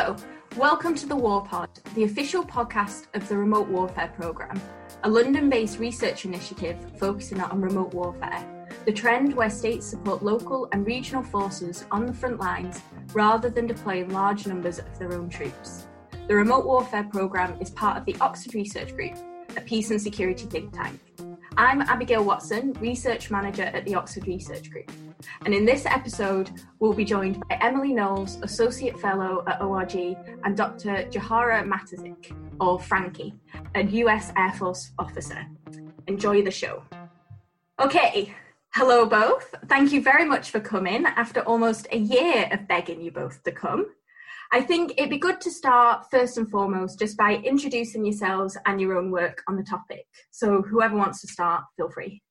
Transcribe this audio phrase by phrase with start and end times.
[0.00, 0.14] Hello,
[0.56, 4.62] welcome to the War Pod, the official podcast of the Remote Warfare Programme,
[5.02, 10.68] a London based research initiative focusing on remote warfare, the trend where states support local
[10.70, 12.80] and regional forces on the front lines
[13.12, 15.88] rather than deploying large numbers of their own troops.
[16.28, 19.16] The Remote Warfare Programme is part of the Oxford Research Group,
[19.56, 21.00] a peace and security think tank.
[21.56, 24.92] I'm Abigail Watson, Research Manager at the Oxford Research Group.
[25.44, 29.94] And in this episode, we'll be joined by Emily Knowles, Associate Fellow at ORG,
[30.44, 31.08] and Dr.
[31.10, 33.34] Jahara Matisek, or Frankie,
[33.74, 35.46] a US Air Force officer.
[36.06, 36.82] Enjoy the show.
[37.80, 38.34] Okay,
[38.70, 39.54] hello both.
[39.68, 43.52] Thank you very much for coming after almost a year of begging you both to
[43.52, 43.86] come.
[44.50, 48.80] I think it'd be good to start first and foremost just by introducing yourselves and
[48.80, 50.06] your own work on the topic.
[50.30, 52.22] So, whoever wants to start, feel free.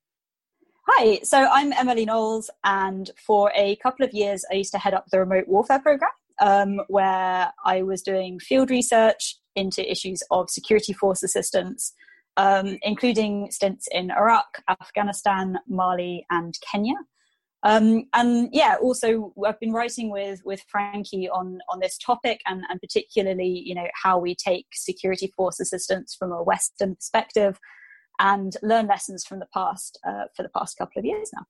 [0.90, 4.94] Hi, so I'm Emily Knowles, and for a couple of years, I used to head
[4.94, 10.50] up the remote warfare program, um, where I was doing field research into issues of
[10.50, 11.92] security force assistance,
[12.38, 16.96] um, including stints in Iraq, Afghanistan, Mali, and Kenya.
[17.64, 22.64] Um, and yeah, also I've been writing with with Frankie on on this topic, and
[22.70, 27.60] and particularly you know how we take security force assistance from a Western perspective,
[28.20, 31.46] and learn lessons from the past uh, for the past couple of years now.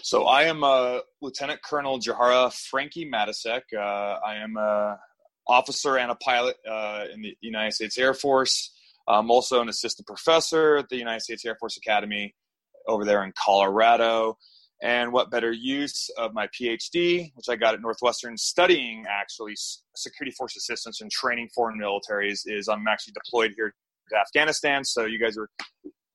[0.00, 3.62] So I am uh, Lieutenant Colonel Jahara Frankie Matisek.
[3.76, 4.98] Uh, I am a
[5.46, 8.72] officer and a pilot uh, in the United States Air Force.
[9.06, 12.34] I'm also an assistant professor at the United States Air Force Academy
[12.88, 14.36] over there in Colorado
[14.82, 19.54] and what better use of my PhD, which I got at Northwestern, studying actually
[19.96, 23.74] security force assistance and training foreign militaries, is I'm actually deployed here
[24.12, 24.84] Afghanistan.
[24.84, 25.48] So you guys are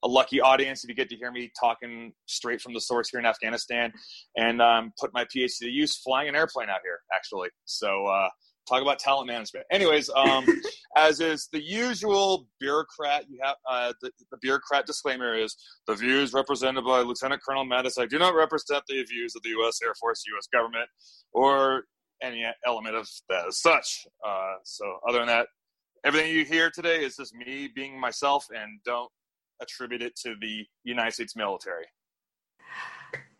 [0.03, 3.19] a lucky audience if you get to hear me talking straight from the source here
[3.19, 3.91] in Afghanistan,
[4.38, 7.49] and um, put my PhD to use flying an airplane out here actually.
[7.66, 8.29] So uh,
[8.69, 9.66] talk about talent management.
[9.72, 10.45] Anyways, um,
[10.95, 15.55] as is the usual bureaucrat, you have uh, the, the, bureaucrat disclaimer is
[15.88, 17.99] the views represented by Lieutenant Colonel Mattis.
[17.99, 19.79] I do not represent the views of the U.S.
[19.83, 20.47] Air Force, U.S.
[20.53, 20.88] government,
[21.33, 21.83] or
[22.22, 24.05] any element of that as such.
[24.25, 25.47] Uh, so, other than that,
[26.03, 29.11] everything you hear today is just me being myself, and don't
[29.61, 31.85] attribute it to the United States military.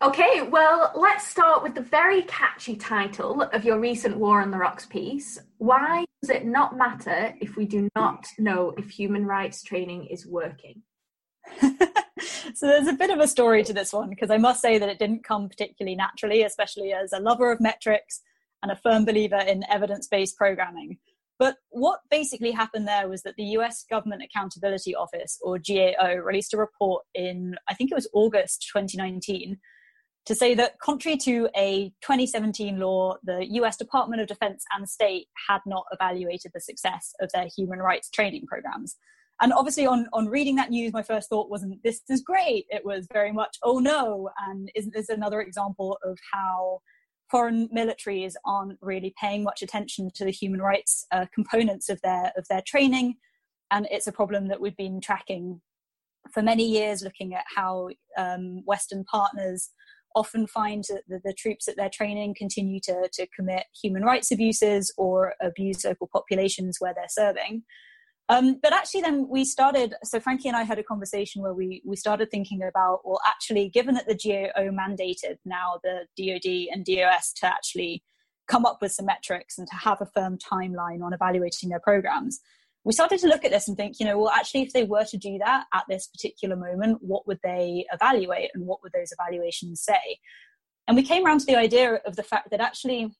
[0.02, 4.56] Okay, well, let's start with the very catchy title of your recent War on the
[4.56, 5.38] Rocks piece.
[5.58, 10.26] Why does it not matter if we do not know if human rights training is
[10.26, 10.82] working?
[11.60, 14.88] so there's a bit of a story to this one because I must say that
[14.88, 18.22] it didn't come particularly naturally, especially as a lover of metrics
[18.62, 20.98] and a firm believer in evidence based programming.
[21.40, 26.52] But what basically happened there was that the US Government Accountability Office, or GAO, released
[26.52, 29.58] a report in, I think it was August 2019,
[30.26, 35.28] to say that contrary to a 2017 law, the US Department of Defense and State
[35.48, 38.96] had not evaluated the success of their human rights training programs.
[39.40, 42.66] And obviously, on, on reading that news, my first thought wasn't, this is great.
[42.68, 44.28] It was very much, oh no.
[44.46, 46.80] And isn't this another example of how
[47.30, 52.32] foreign militaries aren't really paying much attention to the human rights uh, components of their,
[52.36, 53.16] of their training?
[53.70, 55.60] And it's a problem that we've been tracking
[56.32, 57.88] for many years, looking at how
[58.18, 59.70] um, Western partners
[60.14, 64.32] often find that the, the, troops that they're training continue to, to commit human rights
[64.32, 67.62] abuses or abuse local populations where they're serving.
[68.30, 69.94] Um, but actually, then we started.
[70.04, 73.68] So Frankie and I had a conversation where we we started thinking about well, actually,
[73.68, 78.04] given that the GAO mandated now the DoD and DOS to actually
[78.46, 82.38] come up with some metrics and to have a firm timeline on evaluating their programs,
[82.84, 85.04] we started to look at this and think, you know, well, actually, if they were
[85.06, 89.12] to do that at this particular moment, what would they evaluate and what would those
[89.12, 90.18] evaluations say?
[90.86, 93.10] And we came around to the idea of the fact that actually,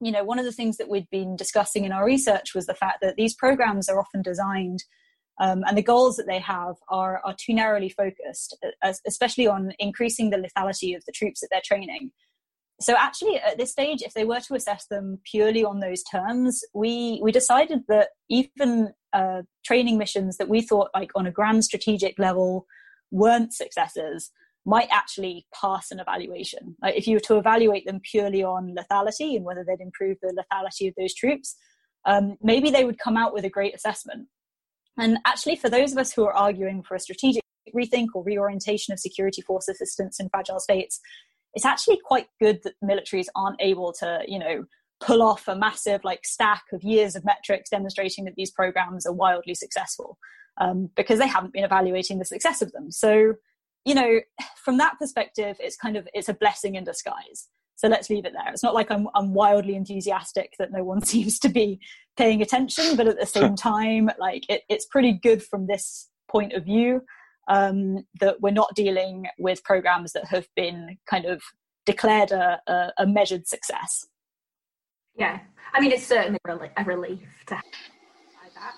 [0.00, 2.74] you know, one of the things that we'd been discussing in our research was the
[2.74, 4.84] fact that these programs are often designed
[5.40, 8.56] um, and the goals that they have are, are too narrowly focused,
[9.06, 12.10] especially on increasing the lethality of the troops that they're training.
[12.80, 16.62] So actually at this stage if they were to assess them purely on those terms
[16.74, 21.64] we we decided that even uh, training missions that we thought like on a grand
[21.64, 22.66] strategic level
[23.10, 24.30] weren't successes
[24.68, 29.36] might actually pass an evaluation like if you were to evaluate them purely on lethality
[29.36, 31.56] and whether they'd improve the lethality of those troops
[32.04, 34.28] um, maybe they would come out with a great assessment
[34.96, 37.42] and actually for those of us who are arguing for a strategic
[37.74, 41.00] rethink or reorientation of security force assistance in fragile states
[41.54, 44.64] it's actually quite good that militaries aren't able to, you know,
[45.00, 49.12] pull off a massive like stack of years of metrics demonstrating that these programs are
[49.12, 50.18] wildly successful
[50.60, 52.90] um, because they haven't been evaluating the success of them.
[52.90, 53.34] So,
[53.88, 54.20] you know,
[54.62, 57.48] from that perspective, it's kind of it's a blessing in disguise.
[57.76, 58.52] So let's leave it there.
[58.52, 61.80] It's not like I'm, I'm wildly enthusiastic that no one seems to be
[62.18, 66.52] paying attention, but at the same time, like it, it's pretty good from this point
[66.52, 67.00] of view
[67.48, 71.40] um, that we're not dealing with programs that have been kind of
[71.86, 74.06] declared a, a, a measured success.
[75.16, 75.40] Yeah,
[75.72, 77.64] I mean, it's certainly a relief to have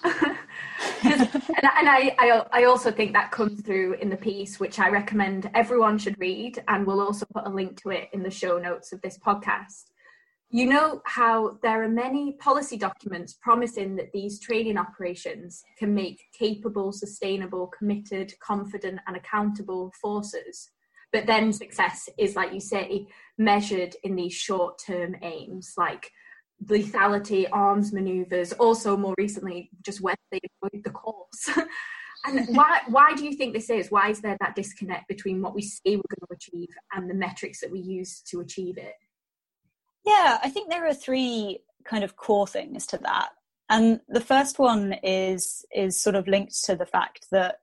[0.03, 0.37] that.
[1.05, 4.89] and, and I, I, I also think that comes through in the piece, which I
[4.89, 8.59] recommend everyone should read, and we'll also put a link to it in the show
[8.59, 9.85] notes of this podcast.
[10.51, 16.21] You know how there are many policy documents promising that these training operations can make
[16.37, 20.71] capable, sustainable, committed, confident, and accountable forces.
[21.13, 23.07] But then success is, like you say,
[23.39, 26.11] measured in these short term aims, like
[26.65, 31.49] lethality, arms maneuvers, also more recently, just whether they avoid the course.
[32.27, 33.91] and why, why do you think this is?
[33.91, 37.15] Why is there that disconnect between what we say we're going to achieve and the
[37.15, 38.95] metrics that we use to achieve it?
[40.05, 43.31] Yeah, I think there are three kind of core things to that.
[43.69, 47.59] And the first one is is sort of linked to the fact that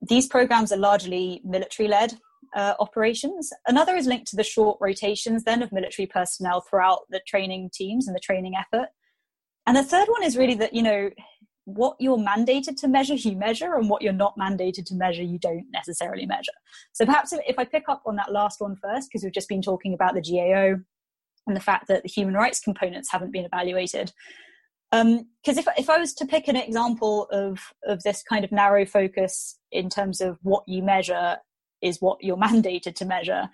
[0.00, 2.14] these programs are largely military led
[2.54, 3.50] uh, operations.
[3.66, 8.06] Another is linked to the short rotations then of military personnel throughout the training teams
[8.06, 8.88] and the training effort.
[9.66, 11.10] And the third one is really that, you know,
[11.64, 15.38] what you're mandated to measure, you measure, and what you're not mandated to measure, you
[15.38, 16.52] don't necessarily measure.
[16.92, 19.62] So perhaps if, I pick up on that last one first, because we've just been
[19.62, 20.80] talking about the GAO
[21.46, 24.12] and the fact that the human rights components haven't been evaluated.
[24.90, 28.50] Because um, if, if I was to pick an example of, of this kind of
[28.50, 31.38] narrow focus in terms of what you measure
[31.82, 33.48] is what you're mandated to measure.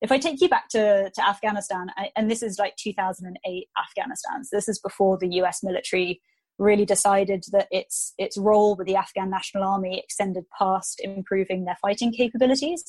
[0.00, 1.86] If I take you back to, to Afghanistan,
[2.16, 6.20] and this is like 2008 Afghanistan, so this is before the US military
[6.58, 11.78] really decided that its its role with the Afghan National Army extended past improving their
[11.80, 12.84] fighting capabilities.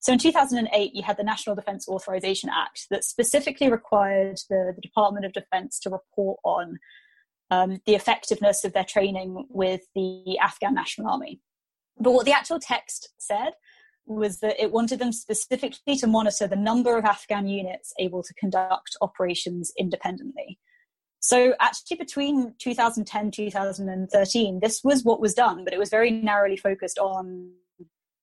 [0.00, 4.82] So in 2008, you had the National Defense Authorization Act that specifically required the, the
[4.82, 6.78] Department of Defense to report on
[7.50, 11.40] um, the effectiveness of their training with the Afghan National Army.
[11.98, 13.52] But what the actual text said
[14.06, 18.34] was that it wanted them specifically to monitor the number of Afghan units able to
[18.34, 20.58] conduct operations independently.
[21.20, 26.58] So actually between 2010 2013 this was what was done but it was very narrowly
[26.58, 27.50] focused on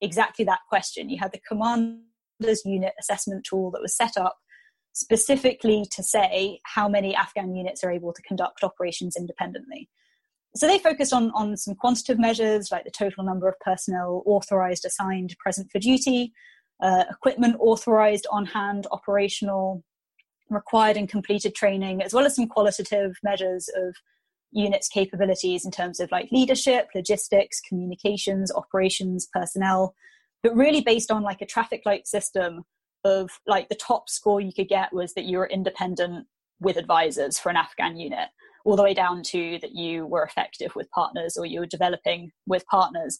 [0.01, 1.09] exactly that question.
[1.09, 4.37] You had the commander's unit assessment tool that was set up
[4.93, 9.89] specifically to say how many Afghan units are able to conduct operations independently
[10.55, 14.85] so they focused on, on some quantitative measures like the total number of personnel authorized,
[14.85, 16.33] assigned, present for duty,
[16.81, 19.83] uh, equipment authorized, on hand, operational,
[20.49, 23.95] required and completed training, as well as some qualitative measures of
[24.51, 29.95] units' capabilities in terms of like leadership, logistics, communications, operations, personnel,
[30.43, 32.65] but really based on like a traffic light system
[33.05, 36.27] of like the top score you could get was that you were independent
[36.59, 38.27] with advisors for an Afghan unit
[38.65, 42.31] all the way down to that you were effective with partners or you were developing
[42.45, 43.19] with partners.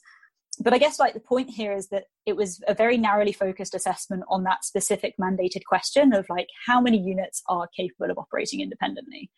[0.60, 3.74] But i guess like the point here is that it was a very narrowly focused
[3.74, 8.62] assessment on that specific mandated question of like how many units are capable of operating
[8.62, 9.32] independently.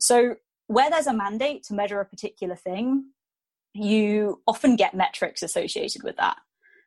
[0.00, 0.36] So
[0.66, 3.04] where there's a mandate to measure a particular thing
[3.74, 6.36] you often get metrics associated with that.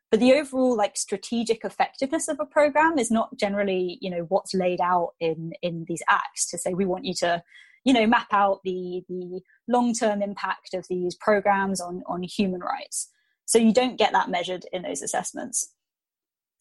[0.10, 4.54] But the overall like strategic effectiveness of a program is not generally you know what's
[4.54, 7.42] laid out in in these acts to say we want you to
[7.84, 12.62] you know map out the the long term impact of these programs on on human
[12.62, 13.10] rights.
[13.46, 15.74] So you don't get that measured in those assessments.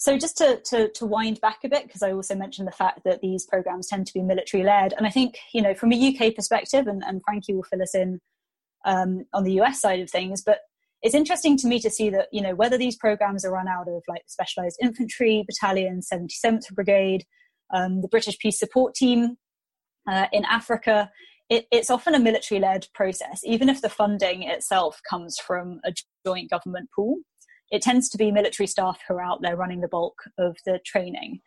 [0.00, 3.00] So just to to, to wind back a bit because i also mentioned the fact
[3.04, 6.08] that these programs tend to be military led and i think you know from a
[6.08, 8.18] uk perspective and, and frankie will fill us in
[8.86, 10.60] um, on the us side of things but
[11.02, 13.88] it's interesting to me to see that you know whether these programs are run out
[13.88, 17.24] of like specialized infantry battalion 77th brigade
[17.74, 19.36] um, the british peace support team
[20.08, 21.10] uh, in Africa,
[21.48, 25.92] it, it's often a military led process, even if the funding itself comes from a
[26.24, 27.16] joint government pool.
[27.70, 30.80] It tends to be military staff who are out there running the bulk of the
[30.84, 31.40] training.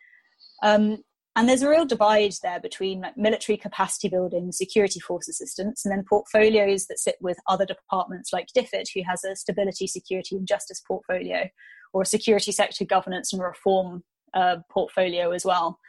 [0.62, 0.98] Um,
[1.36, 5.92] and there's a real divide there between like, military capacity building, security force assistance, and
[5.92, 10.46] then portfolios that sit with other departments like DFID, who has a stability, security, and
[10.46, 11.48] justice portfolio,
[11.92, 15.80] or a security sector governance and reform uh, portfolio as well.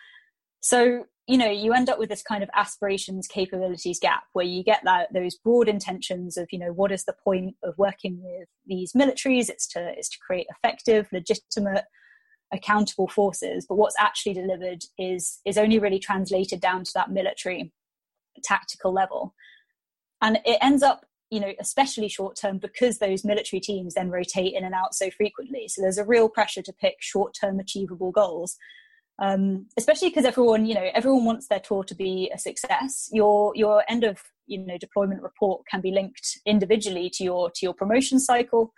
[0.61, 4.63] So you know you end up with this kind of aspirations capabilities gap where you
[4.63, 8.47] get that those broad intentions of you know what is the point of working with
[8.65, 9.49] these militaries?
[9.49, 11.85] It's to it's to create effective legitimate
[12.53, 13.65] accountable forces.
[13.67, 17.71] But what's actually delivered is is only really translated down to that military
[18.43, 19.33] tactical level.
[20.21, 24.53] And it ends up you know especially short term because those military teams then rotate
[24.53, 25.67] in and out so frequently.
[25.69, 28.57] So there's a real pressure to pick short term achievable goals
[29.19, 33.09] um, especially because everyone, you know, everyone wants their tour to be a success.
[33.13, 37.59] Your your end of you know deployment report can be linked individually to your to
[37.65, 38.73] your promotion cycle,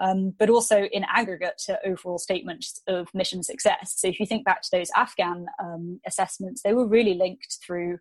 [0.00, 3.94] um, but also in aggregate to overall statements of mission success.
[3.96, 7.98] So if you think back to those Afghan um, assessments, they were really linked through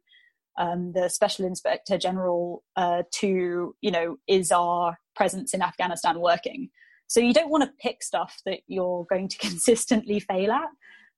[0.57, 6.69] um, the Special Inspector General uh, to you know is our presence in Afghanistan working.
[7.07, 10.69] So you don't want to pick stuff that you're going to consistently fail at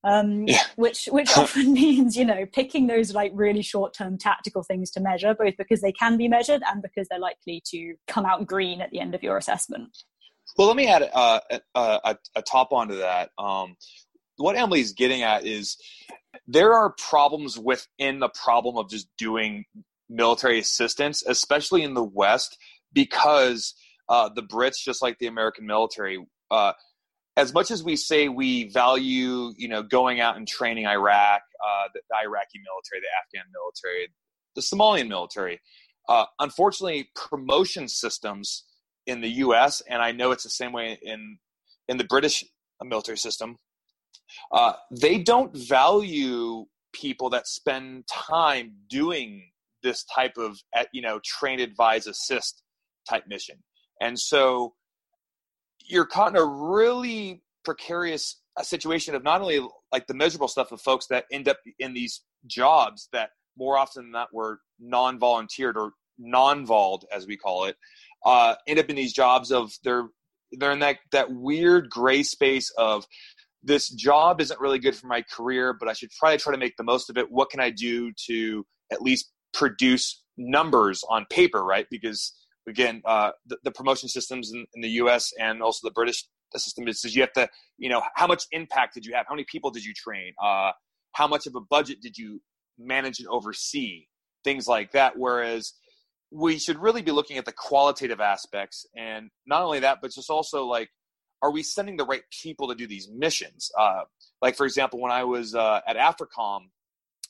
[0.06, 0.62] um, yeah.
[0.76, 5.02] which which often means you know picking those like really short term tactical things to
[5.02, 8.82] measure, both because they can be measured and because they're likely to come out green
[8.82, 9.98] at the end of your assessment.
[10.58, 13.32] Well, let me add uh, a, a, a, top onto that.
[13.38, 13.76] Um,
[14.38, 15.76] what Emily's getting at is
[16.48, 19.66] there are problems within the problem of just doing
[20.10, 22.58] military assistance, especially in the West,
[22.94, 23.74] because
[24.08, 26.74] uh, the Brits, just like the American military, uh,
[27.38, 31.84] as much as we say we value, you know, going out and training Iraq, uh,
[31.94, 34.10] the, the, Iraqi military, the Afghan military,
[34.56, 35.60] the Somalian military,
[36.08, 38.64] uh, unfortunately, promotion systems
[39.06, 39.82] in the U.S.
[39.90, 41.38] and I know it's the same way in
[41.88, 42.44] in the British
[42.84, 43.58] military system.
[44.52, 49.52] Uh, they don't value people that spend time doing
[49.84, 50.58] this type of,
[50.92, 52.64] you know, train, advise, assist
[53.08, 53.58] type mission,
[54.02, 54.74] and so
[55.88, 60.72] you're caught in a really precarious uh, situation of not only like the miserable stuff
[60.72, 65.78] of folks that end up in these jobs that more often than not were non-volunteered
[65.78, 67.76] or non-voled as we call it
[68.26, 70.08] uh, end up in these jobs of they're
[70.54, 73.06] they're in that that weird gray space of
[73.64, 76.78] this job isn't really good for my career but i should probably try to make
[76.78, 77.32] the most of it.
[77.32, 81.88] What can i do to at least produce numbers on paper right?
[81.90, 82.34] Because
[82.68, 85.32] again, uh, the, the, promotion systems in, in, the U.S.
[85.40, 88.94] and also the British system is, is you have to, you know, how much impact
[88.94, 89.26] did you have?
[89.28, 90.34] How many people did you train?
[90.44, 90.72] Uh,
[91.14, 92.42] how much of a budget did you
[92.78, 94.08] manage and oversee?
[94.44, 95.18] Things like that.
[95.18, 95.74] Whereas
[96.32, 100.30] we should really be looking at the qualitative aspects, and not only that, but just
[100.30, 100.90] also like,
[101.42, 103.72] are we sending the right people to do these missions?
[103.78, 104.02] Uh,
[104.42, 106.70] like for example, when I was uh, at AFRICOM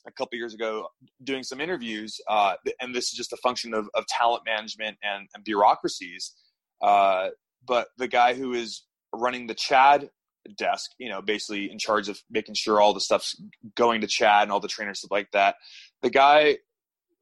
[0.07, 0.87] a couple years ago
[1.23, 5.27] doing some interviews, uh, and this is just a function of, of talent management and,
[5.33, 6.33] and bureaucracies.
[6.81, 7.29] Uh,
[7.65, 8.83] but the guy who is
[9.13, 10.09] running the Chad
[10.57, 13.35] desk, you know, basically in charge of making sure all the stuff's
[13.75, 15.55] going to Chad and all the trainers stuff like that.
[16.01, 16.57] The guy,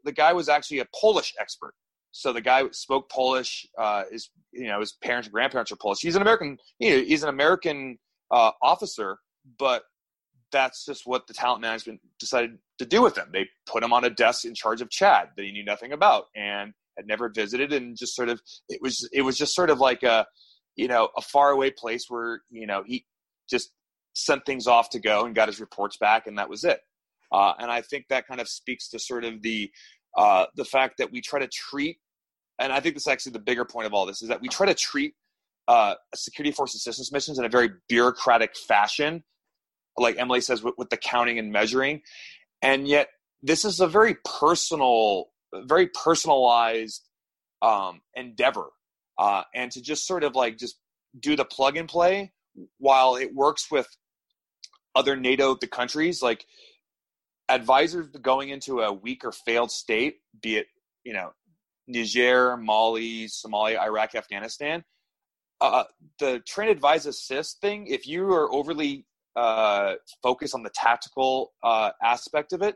[0.03, 1.73] the guy was actually a Polish expert.
[2.11, 3.65] So the guy spoke Polish.
[3.77, 5.99] Uh, his, you know, his parents and grandparents are Polish.
[6.01, 6.57] He's an American.
[6.79, 7.97] You know, he's an American
[8.29, 9.17] uh, officer,
[9.57, 9.83] but
[10.53, 13.27] that's just what the talent management decided to do with him.
[13.33, 16.25] They put him on a desk in charge of Chad that he knew nothing about
[16.35, 19.79] and had never visited, and just sort of it was it was just sort of
[19.79, 20.25] like a
[20.77, 23.05] you know a faraway place where you know he
[23.49, 23.71] just
[24.15, 26.79] sent things off to go and got his reports back, and that was it.
[27.31, 29.69] Uh, and I think that kind of speaks to sort of the
[30.15, 31.97] uh, the fact that we try to treat,
[32.59, 34.47] and I think this is actually the bigger point of all this is that we
[34.47, 35.15] try to treat
[35.67, 39.23] uh, security force assistance missions in a very bureaucratic fashion
[39.97, 42.01] like Emily says, with, with the counting and measuring.
[42.61, 43.09] And yet,
[43.41, 47.07] this is a very personal, very personalized
[47.61, 48.69] um, endeavor.
[49.17, 50.77] Uh, and to just sort of like just
[51.19, 52.31] do the plug and play
[52.77, 53.87] while it works with
[54.95, 56.45] other NATO the countries, like
[57.49, 60.67] advisors going into a weak or failed state, be it
[61.03, 61.33] you know
[61.87, 64.83] Niger, Mali, Somalia, Iraq, Afghanistan.
[65.61, 65.83] Uh,
[66.19, 71.91] the train advise assist thing, if you are overly uh, focus on the tactical uh,
[72.03, 72.75] aspect of it,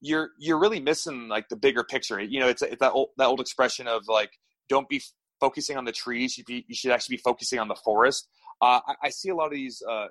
[0.00, 2.20] you're you're really missing like the bigger picture.
[2.20, 4.30] You know, it's, it's that old, that old expression of like,
[4.68, 5.02] don't be
[5.40, 6.36] focusing on the trees.
[6.38, 8.28] You, be, you should actually be focusing on the forest.
[8.60, 10.06] Uh, I, I, see a lot of these uh,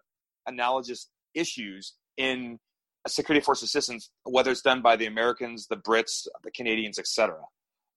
[0.45, 2.59] analogous issues in
[3.07, 7.37] security force assistance, whether it's done by the Americans, the Brits, the Canadians, etc.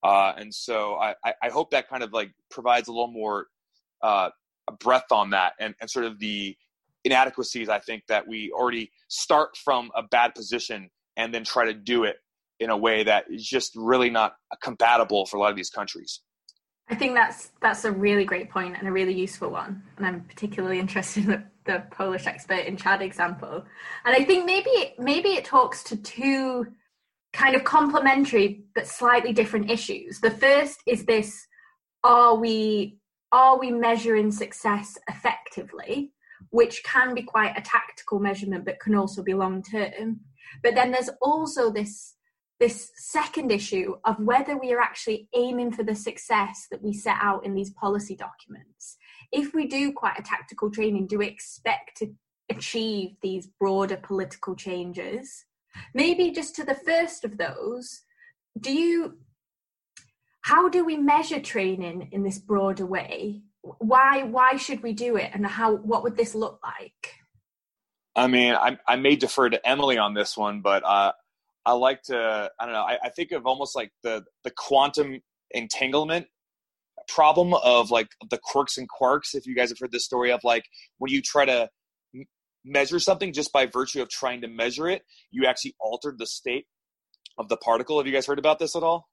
[0.03, 3.47] Uh, and so I, I hope that kind of like provides a little more
[4.01, 4.29] uh,
[4.79, 6.55] breadth on that and, and sort of the
[7.05, 11.73] inadequacies i think that we already start from a bad position and then try to
[11.73, 12.17] do it
[12.59, 16.21] in a way that is just really not compatible for a lot of these countries.
[16.89, 19.83] I think that's that's a really great point and a really useful one.
[19.97, 23.63] And i'm particularly interested in the, the polish expert in chad example.
[24.05, 26.67] And i think maybe maybe it talks to two
[27.31, 30.19] kind of complementary but slightly different issues.
[30.19, 31.47] The first is this
[32.03, 32.97] are we
[33.31, 36.11] are we measuring success effectively
[36.51, 40.19] which can be quite a tactical measurement but can also be long term
[40.63, 42.15] but then there's also this
[42.59, 47.15] this second issue of whether we are actually aiming for the success that we set
[47.21, 48.97] out in these policy documents
[49.31, 52.13] if we do quite a tactical training do we expect to
[52.49, 55.45] achieve these broader political changes.
[55.93, 58.01] Maybe just to the first of those,
[58.59, 59.17] do you
[60.41, 63.43] how do we measure training in this broader way?
[63.79, 67.15] Why why should we do it and how what would this look like?
[68.15, 71.13] I mean, I, I may defer to Emily on this one, but uh,
[71.65, 75.21] I like to, I don't know, I, I think of almost like the, the quantum
[75.51, 76.27] entanglement
[77.07, 79.35] problem of like the quirks and quarks.
[79.35, 80.65] If you guys have heard this story of like
[80.97, 81.69] when you try to
[82.65, 86.65] measure something just by virtue of trying to measure it, you actually altered the state
[87.37, 87.97] of the particle.
[87.99, 89.07] Have you guys heard about this at all?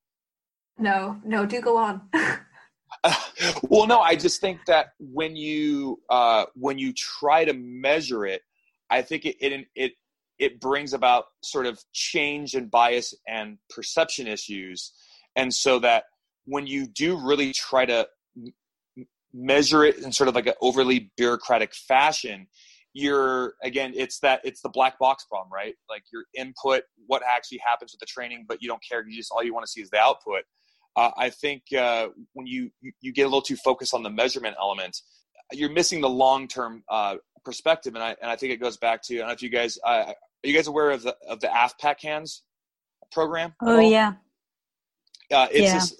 [0.78, 2.02] No, no, do go on.
[3.62, 8.42] well, no, I just think that when you uh, when you try to measure it,
[8.90, 9.92] I think it, it it
[10.38, 14.92] it brings about sort of change and bias and perception issues,
[15.34, 16.04] and so that
[16.44, 18.08] when you do really try to
[19.32, 22.46] measure it in sort of like an overly bureaucratic fashion,
[22.92, 25.74] you're again it's that it's the black box problem right?
[25.88, 29.30] Like your input what actually happens with the training but you don't care you just
[29.30, 30.44] all you want to see is the output
[30.96, 34.56] uh, i think uh, when you, you get a little too focused on the measurement
[34.60, 35.00] element
[35.52, 39.02] you're missing the long term uh, perspective, and I and I think it goes back
[39.04, 41.40] to I don't know if you guys uh, are you guys aware of the of
[41.40, 42.42] the AFPAC hands
[43.12, 43.54] program?
[43.62, 44.14] Oh yeah,
[45.32, 45.74] uh, it's yeah.
[45.74, 45.94] this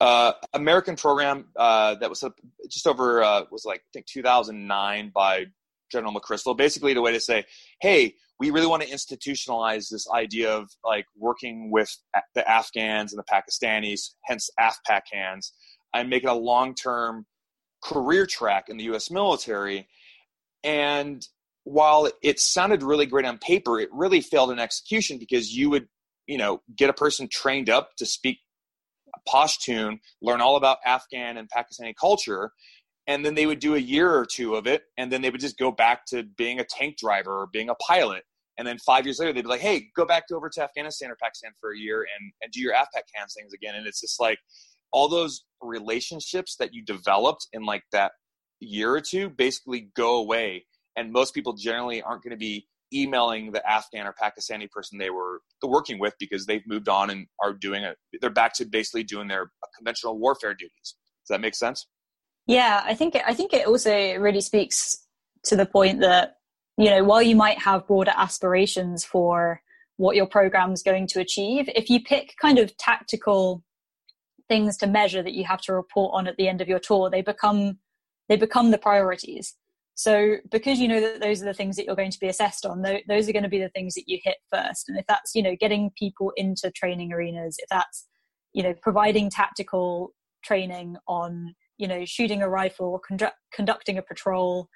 [0.00, 2.24] uh, American program uh, that was
[2.68, 5.46] just over uh, was like I think 2009 by
[5.90, 6.56] General McChrystal.
[6.56, 7.44] Basically, the way to say,
[7.80, 11.96] hey, we really want to institutionalize this idea of like working with
[12.34, 15.52] the Afghans and the Pakistanis, hence AFPAC hands,
[15.94, 17.26] and make it a long term
[17.82, 19.10] career track in the U.S.
[19.10, 19.88] military.
[20.62, 21.26] And
[21.64, 25.88] while it sounded really great on paper, it really failed in execution because you would,
[26.26, 28.38] you know, get a person trained up to speak
[29.26, 32.52] Pashtun, learn all about Afghan and Pakistani culture,
[33.06, 35.40] and then they would do a year or two of it, and then they would
[35.40, 38.24] just go back to being a tank driver or being a pilot.
[38.58, 41.16] And then five years later, they'd be like, "Hey, go back over to Afghanistan or
[41.16, 44.20] Pakistan for a year and and do your AFPAC hands things again." And it's just
[44.20, 44.38] like
[44.92, 48.12] all those relationships that you developed in like that
[48.60, 50.64] year or two basically go away
[50.96, 55.10] and most people generally aren't going to be emailing the afghan or pakistani person they
[55.10, 59.02] were working with because they've moved on and are doing it they're back to basically
[59.02, 61.88] doing their uh, conventional warfare duties does that make sense
[62.46, 65.04] yeah i think it, i think it also really speaks
[65.44, 66.36] to the point that
[66.76, 69.60] you know while you might have broader aspirations for
[69.98, 73.62] what your program's going to achieve if you pick kind of tactical
[74.48, 77.10] things to measure that you have to report on at the end of your tour
[77.10, 77.78] they become
[78.28, 79.54] they become the priorities.
[79.94, 82.66] So because you know that those are the things that you're going to be assessed
[82.66, 84.88] on those are going to be the things that you hit first.
[84.88, 88.06] And if that's you know getting people into training arenas if that's
[88.52, 90.12] you know providing tactical
[90.44, 94.68] training on you know shooting a rifle or conduct, conducting a patrol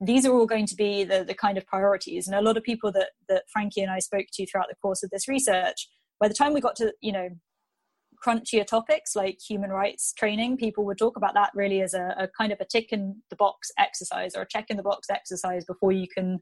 [0.00, 2.62] these are all going to be the, the kind of priorities and a lot of
[2.62, 5.88] people that that frankie and i spoke to throughout the course of this research
[6.20, 7.28] by the time we got to you know
[8.24, 12.28] crunchier topics like human rights training, people would talk about that really as a, a
[12.36, 15.64] kind of a tick in the box exercise or a check in the box exercise
[15.64, 16.40] before you can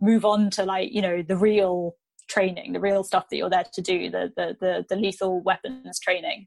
[0.00, 1.94] move on to like, you know, the real
[2.28, 5.98] training, the real stuff that you're there to do, the the the, the lethal weapons
[6.00, 6.46] training.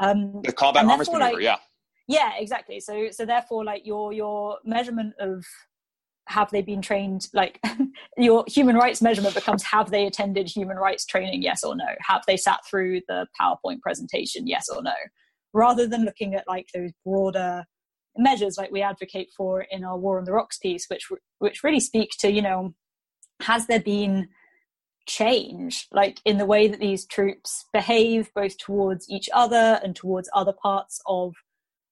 [0.00, 1.56] Um, the combat arms maneuver, like, yeah.
[2.06, 2.80] Yeah, exactly.
[2.80, 5.44] So so therefore like your your measurement of
[6.26, 7.60] have they been trained like
[8.16, 12.22] your human rights measurement becomes have they attended human rights training yes or no have
[12.26, 14.94] they sat through the powerpoint presentation yes or no
[15.52, 17.64] rather than looking at like those broader
[18.16, 21.08] measures like we advocate for in our war on the rocks piece which
[21.40, 22.72] which really speak to you know
[23.42, 24.28] has there been
[25.06, 30.30] change like in the way that these troops behave both towards each other and towards
[30.32, 31.34] other parts of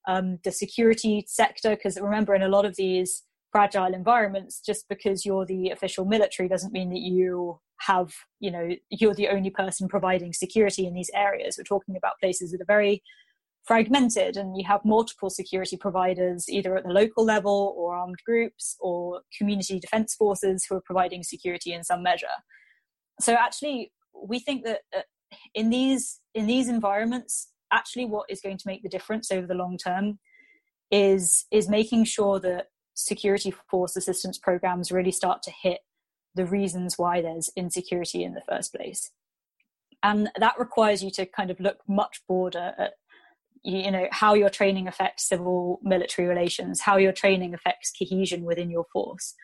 [0.09, 5.25] um, the security sector because remember in a lot of these fragile environments just because
[5.25, 9.89] you're the official military doesn't mean that you have you know you're the only person
[9.89, 11.57] providing security in these areas.
[11.59, 13.03] We're talking about places that are very
[13.65, 18.77] fragmented and you have multiple security providers either at the local level or armed groups
[18.81, 22.27] or community defense forces who are providing security in some measure.
[23.21, 25.03] So actually we think that uh,
[25.55, 29.55] in these in these environments actually what is going to make the difference over the
[29.55, 30.19] long term
[30.91, 35.81] is is making sure that security force assistance programs really start to hit
[36.35, 39.11] the reasons why there's insecurity in the first place.
[40.03, 42.93] And that requires you to kind of look much broader at
[43.65, 48.71] you know how your training affects civil military relations how your training affects cohesion within
[48.71, 49.35] your force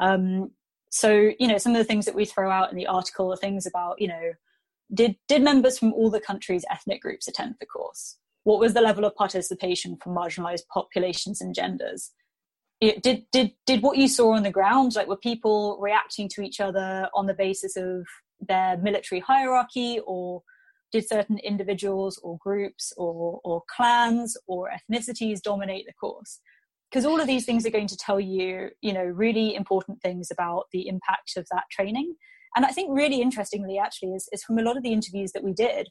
[0.00, 0.50] um,
[0.90, 3.36] so you know some of the things that we throw out in the article are
[3.36, 4.32] things about you know
[4.92, 8.16] did did members from all the country's ethnic groups attend the course?
[8.44, 12.12] What was the level of participation from marginalized populations and genders?
[12.80, 16.60] Did did did what you saw on the ground like were people reacting to each
[16.60, 18.06] other on the basis of
[18.40, 20.42] their military hierarchy or
[20.90, 26.40] did certain individuals or groups or or clans or ethnicities dominate the course?
[26.90, 30.30] Because all of these things are going to tell you you know really important things
[30.30, 32.14] about the impact of that training
[32.56, 35.44] and i think really interestingly actually is, is from a lot of the interviews that
[35.44, 35.88] we did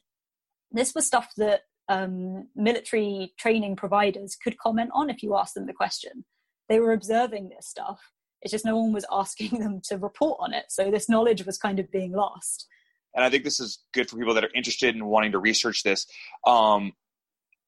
[0.72, 5.66] this was stuff that um, military training providers could comment on if you asked them
[5.66, 6.24] the question.
[6.68, 7.98] They were observing this stuff.
[8.42, 10.66] It's just no one was asking them to report on it.
[10.68, 12.66] So this knowledge was kind of being lost.
[13.14, 15.82] And i think this is good for people that are interested in wanting to research
[15.82, 16.06] this
[16.46, 16.92] um,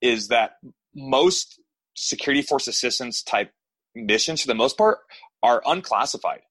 [0.01, 0.53] is that
[0.95, 1.61] most
[1.97, 3.51] security force assistance type
[3.97, 4.99] missions for the most part
[5.43, 6.43] are unclassified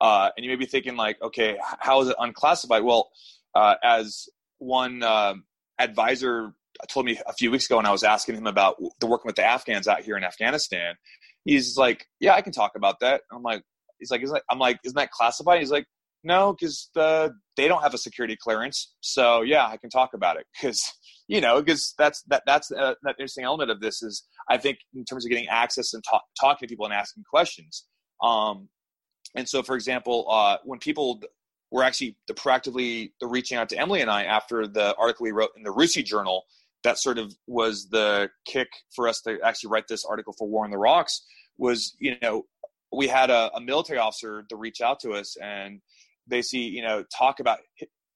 [0.00, 3.10] uh, and you may be thinking like okay how is it unclassified well
[3.54, 5.34] uh, as one uh,
[5.78, 6.52] advisor
[6.88, 9.36] told me a few weeks ago when i was asking him about the working with
[9.36, 10.94] the afghans out here in afghanistan
[11.44, 13.62] he's like yeah i can talk about that i'm like
[13.98, 15.60] he's like, isn't I'm like, isn't that classified?
[15.60, 15.86] He's like,
[16.24, 18.94] no, because the they don't have a security clearance.
[19.00, 20.80] So yeah, I can talk about it because
[21.28, 24.78] you know because that's that that's uh, that interesting element of this is I think
[24.94, 27.86] in terms of getting access and talk, talking to people and asking questions.
[28.22, 28.68] Um,
[29.34, 31.20] and so, for example, uh, when people
[31.70, 35.32] were actually the proactively the reaching out to Emily and I after the article we
[35.32, 36.44] wrote in the RUSI Journal,
[36.82, 40.64] that sort of was the kick for us to actually write this article for War
[40.64, 41.24] on the Rocks.
[41.58, 42.46] Was you know
[42.92, 45.80] we had a, a military officer to reach out to us and
[46.28, 47.58] basically, you know, talk about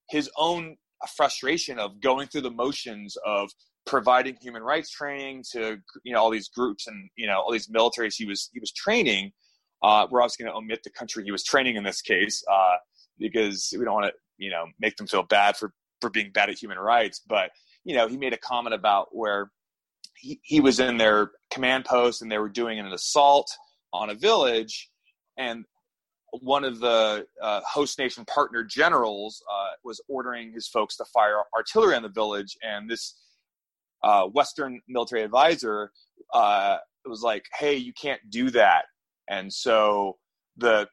[0.08, 0.76] his own
[1.16, 3.50] frustration of going through the motions of
[3.86, 7.66] providing human rights training to you know all these groups and you know all these
[7.66, 9.32] militaries he was he was training.
[9.82, 12.76] Uh, we're obviously going to omit the country he was training in this case uh,
[13.18, 16.50] because we don't want to you know make them feel bad for for being bad
[16.50, 17.20] at human rights.
[17.26, 17.50] But
[17.84, 19.50] you know he made a comment about where
[20.16, 23.50] he, he was in their command post and they were doing an assault
[23.92, 24.90] on a village,
[25.36, 25.64] and
[26.40, 31.36] one of the uh, host nation partner generals uh, was ordering his folks to fire
[31.54, 33.16] artillery on the village, and this
[34.02, 35.92] uh, Western military advisor
[36.32, 38.84] uh, was like, "Hey, you can't do that."
[39.28, 40.18] And so
[40.56, 40.88] the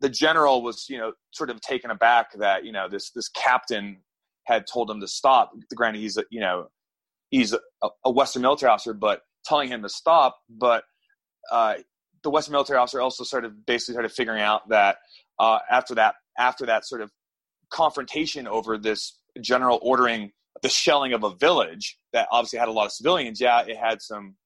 [0.00, 3.98] the general was, you know, sort of taken aback that you know this this captain
[4.44, 5.52] had told him to stop.
[5.74, 6.68] Granted, he's a, you know
[7.30, 10.84] he's a, a Western military officer, but telling him to stop, but
[11.50, 11.74] uh,
[12.22, 14.98] the Western military officer also sort of basically started figuring out that
[15.38, 17.10] uh, after that after that sort of
[17.70, 22.86] confrontation over this general ordering the shelling of a village that obviously had a lot
[22.86, 23.40] of civilians.
[23.40, 24.36] Yeah, it had some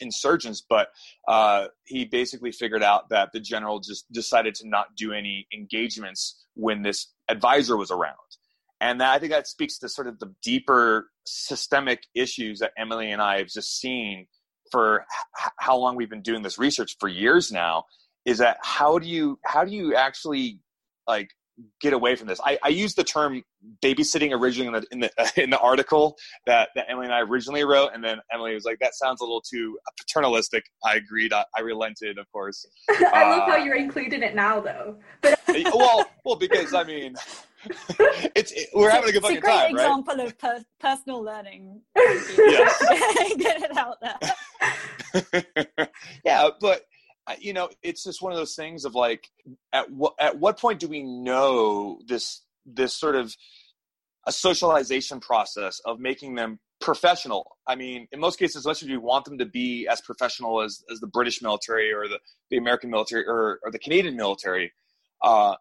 [0.00, 0.88] insurgents, but
[1.28, 6.44] uh, he basically figured out that the general just decided to not do any engagements
[6.54, 8.14] when this advisor was around.
[8.80, 13.10] And that, I think that speaks to sort of the deeper systemic issues that Emily
[13.10, 14.26] and I have just seen
[14.70, 15.04] for
[15.40, 17.84] h- how long we've been doing this research for years now
[18.24, 20.58] is that how do you how do you actually
[21.06, 21.30] like
[21.80, 23.42] get away from this i, I used the term
[23.82, 26.16] babysitting originally in the, in the in the article
[26.46, 29.24] that, that emily and i originally wrote and then emily was like that sounds a
[29.24, 33.76] little too paternalistic i agreed i, I relented of course i uh, love how you're
[33.76, 37.14] including it now though but well well because i mean
[38.34, 39.50] it's it, we're having a good fucking time.
[39.50, 41.80] It's a great example of per- personal learning.
[41.96, 42.70] yeah.
[43.38, 45.88] Get it out there.
[46.24, 46.84] yeah, but uh,
[47.38, 49.28] you know, it's just one of those things of like,
[49.72, 53.34] at what at what point do we know this this sort of
[54.26, 57.56] a socialization process of making them professional.
[57.66, 60.98] I mean, in most cases, unless you want them to be as professional as, as
[61.00, 62.18] the British military or the,
[62.50, 64.72] the American military or, or the Canadian military,
[65.22, 65.54] uh,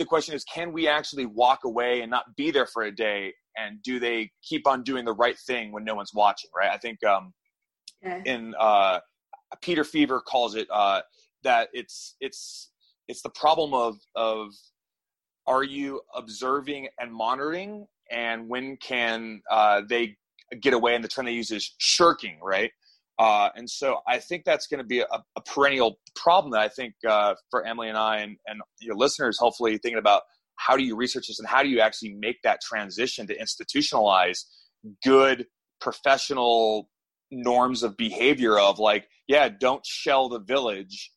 [0.00, 3.34] the question is can we actually walk away and not be there for a day
[3.56, 6.78] and do they keep on doing the right thing when no one's watching right i
[6.78, 7.34] think um,
[8.04, 8.22] okay.
[8.24, 8.98] in uh,
[9.60, 11.00] peter feaver calls it uh,
[11.42, 12.70] that it's it's
[13.08, 14.52] it's the problem of of
[15.46, 17.86] are you observing and monitoring?
[18.10, 20.16] And when can uh, they
[20.60, 20.94] get away?
[20.94, 22.70] And the term they use is shirking right?
[23.18, 26.68] Uh, and so I think that's going to be a, a, perennial problem that I
[26.68, 30.22] think uh, for Emily and I and, and your listeners, hopefully thinking about
[30.56, 34.44] how do you research this and how do you actually make that transition to institutionalize
[35.04, 35.46] good
[35.82, 36.88] professional
[37.30, 41.10] norms of behavior of like, yeah, don't shell the village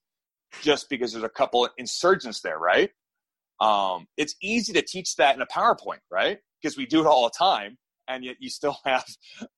[0.62, 2.91] just because there's a couple insurgents there, right?
[3.60, 6.39] Um, it's easy to teach that in a PowerPoint, right?
[6.62, 9.06] Because we do it all the time and yet you still have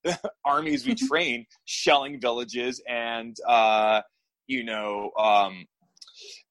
[0.46, 4.02] armies we train shelling villages and uh,
[4.48, 5.66] you know um,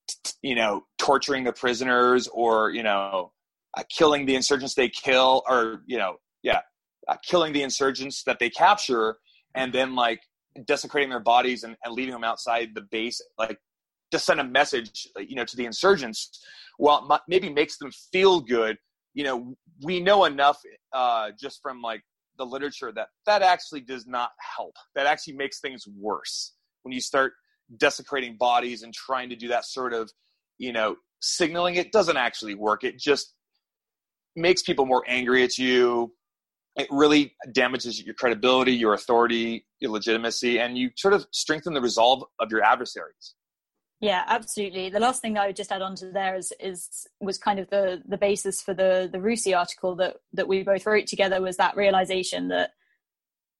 [0.08, 3.32] t- you know torturing the prisoners or you know
[3.76, 6.60] uh, killing the insurgents they kill or you know yeah
[7.08, 9.18] uh, killing the insurgents that they capture
[9.54, 10.20] and then like
[10.66, 13.58] desecrating their bodies and, and leaving them outside the base like
[14.10, 16.40] to send a message, you know, to the insurgents,
[16.78, 18.76] well, maybe makes them feel good.
[19.12, 20.58] You know, we know enough
[20.92, 22.02] uh, just from like
[22.38, 24.74] the literature that that actually does not help.
[24.94, 27.32] That actually makes things worse when you start
[27.78, 30.10] desecrating bodies and trying to do that sort of,
[30.58, 31.76] you know, signaling.
[31.76, 32.84] It doesn't actually work.
[32.84, 33.34] It just
[34.36, 36.12] makes people more angry at you.
[36.76, 41.80] It really damages your credibility, your authority, your legitimacy, and you sort of strengthen the
[41.80, 43.34] resolve of your adversaries.
[44.00, 44.90] Yeah, absolutely.
[44.90, 47.70] The last thing I would just add on to there is is was kind of
[47.70, 51.56] the the basis for the the RUSI article that that we both wrote together was
[51.56, 52.72] that realization that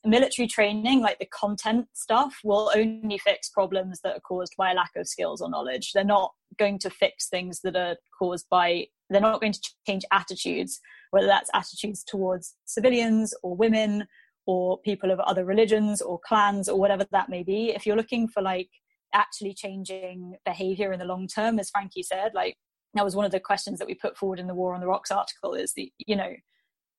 [0.05, 4.75] military training, like the content stuff, will only fix problems that are caused by a
[4.75, 5.93] lack of skills or knowledge.
[5.93, 10.05] They're not going to fix things that are caused by they're not going to change
[10.13, 14.07] attitudes, whether that's attitudes towards civilians or women
[14.47, 17.71] or people of other religions or clans or whatever that may be.
[17.71, 18.69] If you're looking for like
[19.13, 22.57] actually changing behavior in the long term, as Frankie said, like
[22.95, 24.87] that was one of the questions that we put forward in the War on the
[24.87, 26.33] Rocks article is that, you know,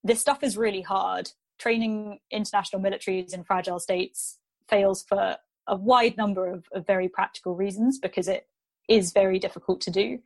[0.04, 1.30] this stuff is really hard.
[1.58, 4.38] Training international militaries in fragile states
[4.68, 8.46] fails for a wide number of, of very practical reasons because it
[8.88, 10.18] is very difficult to do.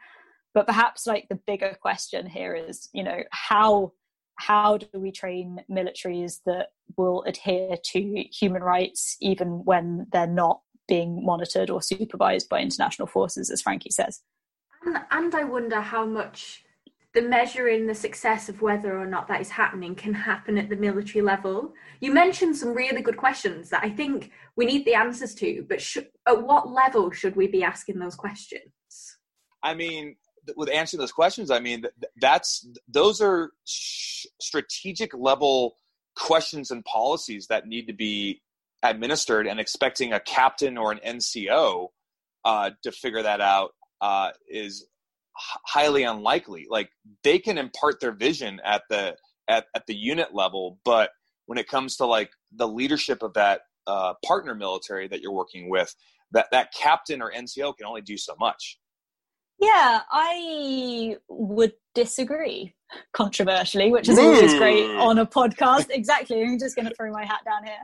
[0.55, 3.93] But perhaps like the bigger question here is, you know, how
[4.39, 10.61] how do we train militaries that will adhere to human rights even when they're not
[10.89, 14.23] being monitored or supervised by international forces, as Frankie says.
[14.85, 16.65] And, and I wonder how much
[17.13, 20.77] the measuring the success of whether or not that is happening can happen at the
[20.77, 21.73] military level.
[22.01, 25.81] You mentioned some really good questions that I think we need the answers to, but
[25.81, 28.63] sh- at what level should we be asking those questions?
[29.63, 30.17] I mean,
[30.57, 31.85] with answering those questions, I mean
[32.21, 35.77] that's those are strategic level
[36.17, 38.43] questions and policies that need to be
[38.83, 41.89] administered and expecting a captain or an NCO
[42.45, 44.87] uh, to figure that out uh, is
[45.35, 46.67] highly unlikely.
[46.69, 46.91] Like
[47.23, 49.17] they can impart their vision at the
[49.49, 51.11] at, at the unit level, but
[51.47, 55.69] when it comes to like the leadership of that uh, partner military that you're working
[55.69, 55.95] with,
[56.33, 58.79] that that captain or NCO can only do so much.
[59.61, 62.75] Yeah, I would disagree
[63.13, 65.87] controversially, which is always great on a podcast.
[65.91, 66.43] exactly.
[66.43, 67.77] I'm just going to throw my hat down here.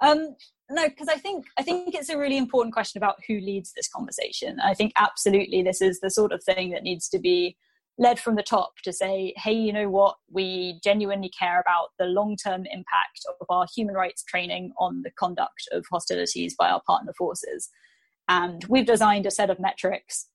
[0.00, 0.36] Um,
[0.70, 3.88] no, because I think I think it's a really important question about who leads this
[3.88, 4.58] conversation.
[4.60, 7.56] I think absolutely this is the sort of thing that needs to be
[7.98, 12.04] led from the top to say, hey, you know what, we genuinely care about the
[12.06, 16.80] long term impact of our human rights training on the conduct of hostilities by our
[16.86, 17.68] partner forces.
[18.28, 20.28] And we've designed a set of metrics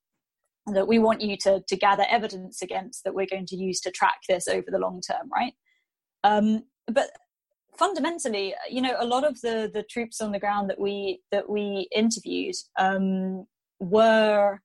[0.67, 3.91] that we want you to, to gather evidence against that we're going to use to
[3.91, 5.53] track this over the long term, right?
[6.23, 7.11] Um, but
[7.77, 11.49] fundamentally, you know, a lot of the the troops on the ground that we that
[11.49, 13.45] we interviewed um,
[13.79, 14.59] were,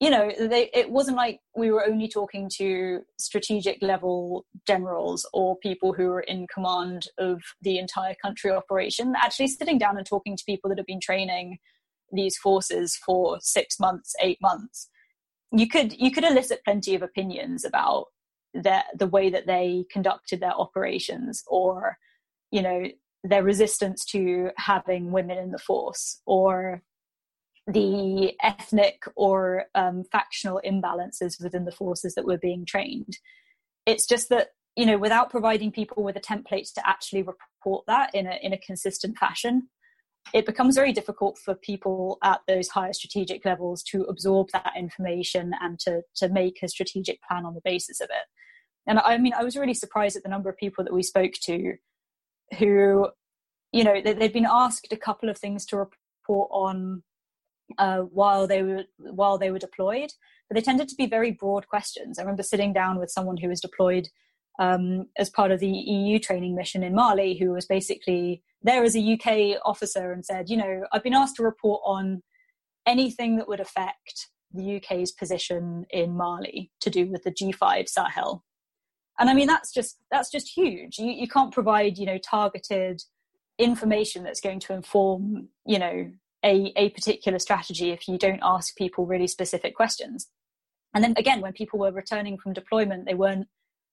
[0.00, 5.56] you know, they it wasn't like we were only talking to strategic level generals or
[5.58, 9.14] people who were in command of the entire country operation.
[9.16, 11.58] Actually, sitting down and talking to people that have been training
[12.12, 14.88] these forces for six months, eight months,
[15.56, 18.06] you could you could elicit plenty of opinions about
[18.54, 21.98] the the way that they conducted their operations or
[22.50, 22.84] you know
[23.24, 26.82] their resistance to having women in the force or
[27.66, 33.18] the ethnic or um, factional imbalances within the forces that were being trained.
[33.86, 38.14] It's just that you know without providing people with a template to actually report that
[38.14, 39.68] in a in a consistent fashion
[40.34, 45.52] it becomes very difficult for people at those higher strategic levels to absorb that information
[45.60, 48.26] and to to make a strategic plan on the basis of it
[48.86, 51.32] and i mean i was really surprised at the number of people that we spoke
[51.42, 51.74] to
[52.58, 53.08] who,
[53.72, 57.02] you know, they, they'd been asked a couple of things to report on
[57.78, 60.10] uh, while they were while they were deployed,
[60.48, 62.18] but they tended to be very broad questions.
[62.18, 64.08] I remember sitting down with someone who was deployed
[64.58, 68.96] um, as part of the EU training mission in Mali, who was basically there as
[68.96, 72.22] a UK officer and said, you know, I've been asked to report on
[72.86, 78.44] anything that would affect the UK's position in Mali to do with the G5 Sahel.
[79.18, 80.98] And i mean that's just that's just huge.
[80.98, 83.02] You, you can't provide you know targeted
[83.58, 86.10] information that's going to inform you know
[86.44, 90.28] a, a particular strategy if you don't ask people really specific questions.
[90.94, 93.48] And then again when people were returning from deployment they weren't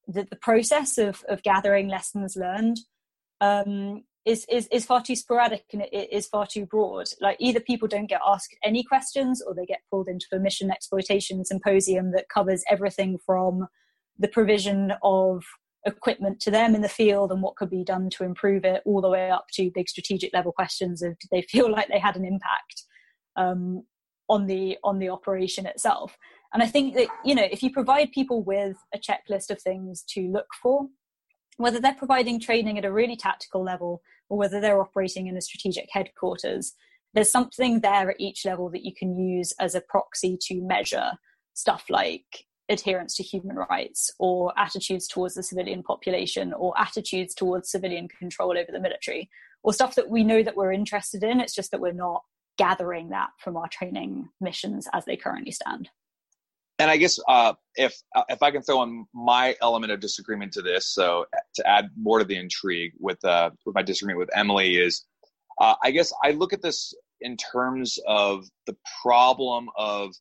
[0.07, 2.79] the, the process of, of gathering lessons learned
[3.41, 7.07] um, is, is is far too sporadic and it is far too broad.
[7.19, 10.71] Like either people don't get asked any questions, or they get pulled into a mission
[10.71, 13.67] exploitation symposium that covers everything from
[14.17, 15.43] the provision of
[15.85, 19.01] equipment to them in the field and what could be done to improve it, all
[19.01, 22.15] the way up to big strategic level questions of did they feel like they had
[22.15, 22.83] an impact?
[23.35, 23.83] Um,
[24.29, 26.17] on the on the operation itself.
[26.53, 30.03] And i think that you know if you provide people with a checklist of things
[30.09, 30.87] to look for
[31.57, 35.41] whether they're providing training at a really tactical level or whether they're operating in a
[35.41, 36.73] strategic headquarters
[37.13, 41.11] there's something there at each level that you can use as a proxy to measure
[41.53, 47.69] stuff like adherence to human rights or attitudes towards the civilian population or attitudes towards
[47.69, 49.29] civilian control over the military
[49.63, 51.39] or stuff that we know that we're interested in.
[51.39, 52.23] It's just that we're not
[52.57, 55.89] gathering that from our training missions as they currently stand.
[56.79, 60.51] And i guess uh, if uh, if i can throw in my element of disagreement
[60.53, 64.35] to this so to add more to the intrigue with uh, with my disagreement with
[64.35, 65.05] emily is
[65.59, 70.13] uh, i guess i look at this in terms of the problem of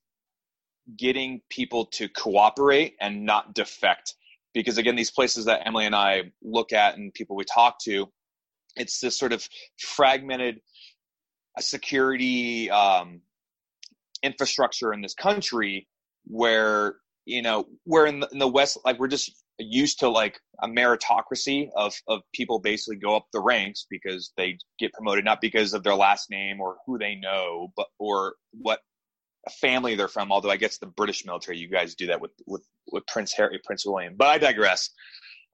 [0.97, 4.15] getting people to cooperate and not defect.
[4.55, 8.07] Because again these places that emily and i look at and people we talk to
[8.77, 9.47] it's this sort of
[9.79, 10.61] fragmented
[11.61, 13.21] security um,
[14.23, 15.87] infrastructure in this country
[16.25, 20.41] where you know we're in the, in the west like we're just used to like
[20.63, 25.41] a meritocracy of of people basically go up the ranks because they get promoted not
[25.41, 28.81] because of their last name or who they know but or what
[29.51, 30.33] family they're from.
[30.33, 33.61] Although I guess the British military, you guys do that with with, with Prince Harry,
[33.65, 34.15] Prince William.
[34.17, 34.91] But I digress.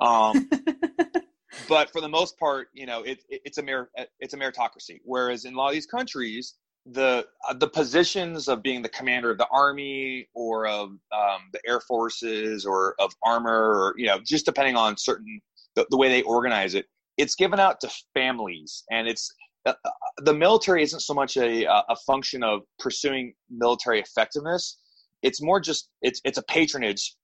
[0.01, 0.49] Um,
[1.67, 3.91] but for the most part, you know, it, it, it's a mer-
[4.21, 5.01] it's a meritocracy.
[5.05, 6.55] Whereas in a lot of these countries,
[6.87, 11.61] the uh, the positions of being the commander of the army or of um, the
[11.67, 15.41] air forces or of armor, or you know, just depending on certain
[15.75, 19.31] the, the way they organize it, it's given out to families, and it's
[19.67, 24.79] uh, uh, the military isn't so much a a function of pursuing military effectiveness.
[25.23, 27.17] It's more just it's it's a patronage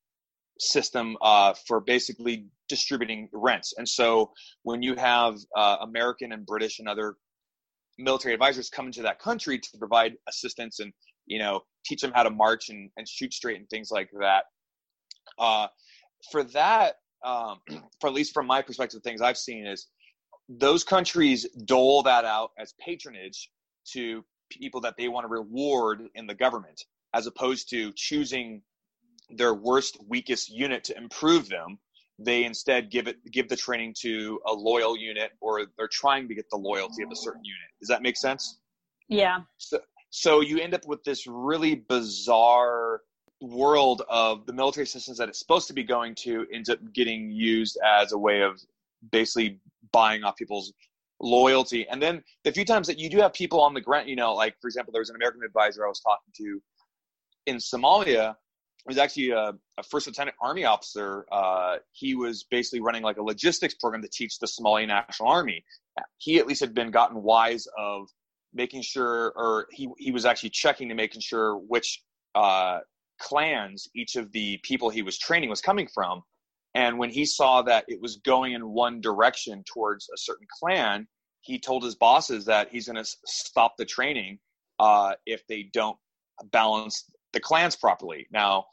[0.58, 3.74] system uh, for basically distributing rents.
[3.76, 7.16] And so when you have uh, American and British and other
[7.98, 10.92] military advisors come into that country to provide assistance and
[11.26, 14.44] you know teach them how to march and, and shoot straight and things like that.
[15.38, 15.66] Uh,
[16.30, 17.60] for that, um,
[18.00, 19.88] for at least from my perspective, things I've seen is
[20.48, 23.50] those countries dole that out as patronage
[23.92, 26.82] to people that they want to reward in the government
[27.14, 28.60] as opposed to choosing
[29.30, 31.78] their worst weakest unit to improve them
[32.18, 36.34] they instead give it give the training to a loyal unit or they're trying to
[36.34, 38.60] get the loyalty of a certain unit does that make sense
[39.08, 39.78] yeah so,
[40.10, 43.00] so you end up with this really bizarre
[43.40, 47.30] world of the military systems that it's supposed to be going to ends up getting
[47.30, 48.60] used as a way of
[49.10, 49.58] basically
[49.92, 50.72] buying off people's
[51.20, 51.86] loyalty.
[51.88, 54.34] And then the few times that you do have people on the ground, you know,
[54.34, 56.62] like for example, there was an American advisor I was talking to
[57.46, 58.34] in Somalia.
[58.86, 61.24] Was actually a, a first lieutenant army officer.
[61.32, 65.64] Uh, he was basically running like a logistics program to teach the Somali National Army.
[66.18, 68.08] He at least had been gotten wise of
[68.52, 72.02] making sure, or he he was actually checking to making sure which
[72.34, 72.80] uh,
[73.18, 76.22] clans each of the people he was training was coming from
[76.74, 81.06] and when he saw that it was going in one direction towards a certain clan,
[81.40, 84.38] he told his bosses that he's going to stop the training
[84.80, 85.96] uh, if they don't
[86.50, 88.26] balance the clans properly.
[88.32, 88.64] Now,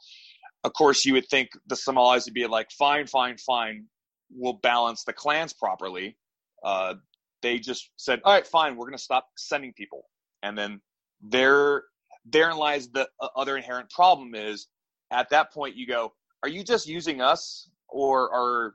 [0.64, 3.84] of course, you would think the Somalis would be like, fine, fine, fine,
[4.30, 6.16] we'll balance the clans properly.
[6.64, 6.94] Uh,
[7.42, 10.04] they just said, all right, fine, we're going to stop sending people.
[10.42, 10.80] And then
[11.20, 11.84] there,
[12.24, 14.68] therein lies the uh, other inherent problem is
[15.10, 18.74] at that point you go, are you just using us or are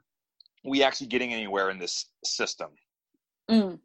[0.65, 2.69] we actually getting anywhere in this system?
[3.49, 3.79] Mm.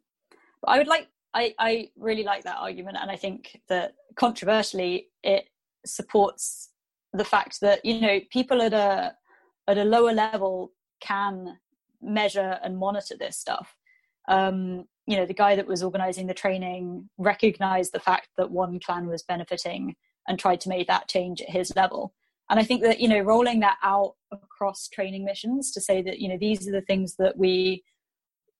[0.67, 5.49] I would like, I, I really like that argument, and I think that controversially, it
[5.85, 6.69] supports
[7.13, 9.13] the fact that you know people at a
[9.67, 11.57] at a lower level can
[12.01, 13.75] measure and monitor this stuff.
[14.27, 18.79] Um, you know, the guy that was organizing the training recognized the fact that one
[18.79, 19.95] clan was benefiting
[20.27, 22.13] and tried to make that change at his level
[22.49, 26.19] and i think that you know rolling that out across training missions to say that
[26.19, 27.83] you know these are the things that we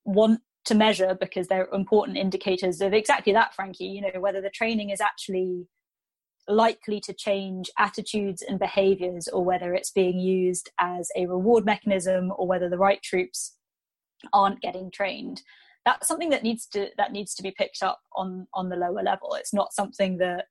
[0.06, 4.50] want to measure because they're important indicators of exactly that frankie you know whether the
[4.50, 5.68] training is actually
[6.48, 12.32] likely to change attitudes and behaviors or whether it's being used as a reward mechanism
[12.38, 13.56] or whether the right troops
[14.34, 15.42] aren't getting trained
[15.86, 19.04] that's something that needs to that needs to be picked up on on the lower
[19.04, 20.46] level it's not something that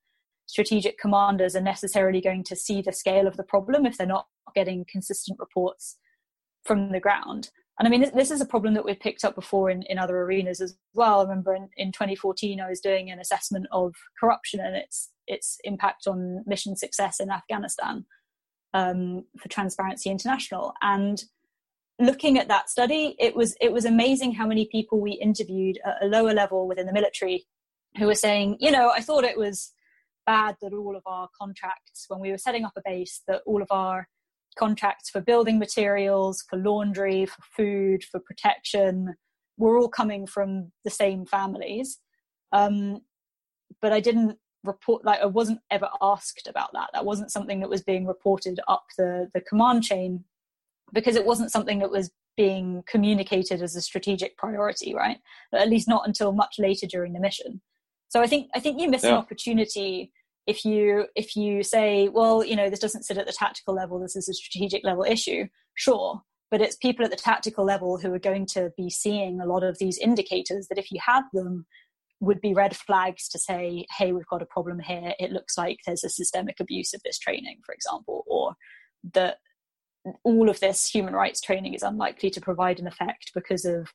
[0.46, 4.26] strategic commanders are necessarily going to see the scale of the problem if they're not
[4.54, 5.96] getting consistent reports
[6.64, 7.50] from the ground.
[7.78, 10.16] And I mean, this is a problem that we've picked up before in, in other
[10.18, 11.20] arenas as well.
[11.20, 15.58] I remember in, in 2014, I was doing an assessment of corruption and its its
[15.64, 18.04] impact on mission success in Afghanistan
[18.74, 20.74] um, for Transparency International.
[20.82, 21.22] And
[21.98, 26.02] looking at that study, it was it was amazing how many people we interviewed at
[26.02, 27.46] a lower level within the military
[27.98, 29.72] who were saying, you know, I thought it was
[30.26, 33.62] bad that all of our contracts, when we were setting up a base, that all
[33.62, 34.08] of our
[34.58, 39.14] contracts for building materials, for laundry, for food, for protection,
[39.58, 41.98] were all coming from the same families.
[42.52, 43.00] Um,
[43.80, 46.90] but I didn't report like I wasn't ever asked about that.
[46.92, 50.24] That wasn't something that was being reported up the the command chain
[50.92, 55.18] because it wasn't something that was being communicated as a strategic priority, right?
[55.52, 57.60] At least not until much later during the mission.
[58.08, 59.10] So I think I think you miss yeah.
[59.10, 60.12] an opportunity
[60.46, 64.00] if you if you say, well, you know, this doesn't sit at the tactical level,
[64.00, 66.22] this is a strategic level issue, sure.
[66.50, 69.62] But it's people at the tactical level who are going to be seeing a lot
[69.62, 71.64] of these indicators that if you had them,
[72.22, 75.12] would be red flags to say, hey, we've got a problem here.
[75.18, 78.54] It looks like there's a systemic abuse of this training, for example, or
[79.12, 79.38] that
[80.22, 83.88] all of this human rights training is unlikely to provide an effect because of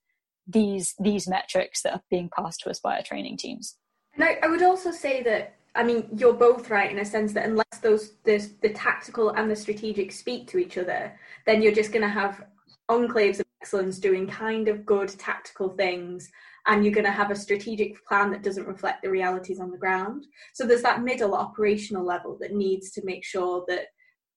[0.46, 3.78] these these metrics that are being passed to us by our training teams.
[4.16, 7.32] And I, I would also say that I mean you're both right in a sense
[7.34, 11.72] that unless those the, the tactical and the strategic speak to each other, then you're
[11.72, 12.44] just going to have
[12.90, 16.30] enclaves of excellence doing kind of good tactical things
[16.66, 19.78] and you're going to have a strategic plan that doesn't reflect the realities on the
[19.78, 20.26] ground.
[20.54, 23.86] So there's that middle operational level that needs to make sure that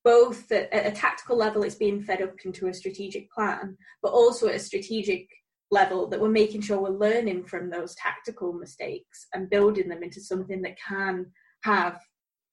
[0.04, 4.48] both at a tactical level it's being fed up into a strategic plan, but also
[4.48, 5.28] at a strategic
[5.70, 10.20] level that we're making sure we're learning from those tactical mistakes and building them into
[10.20, 11.26] something that can
[11.62, 12.00] have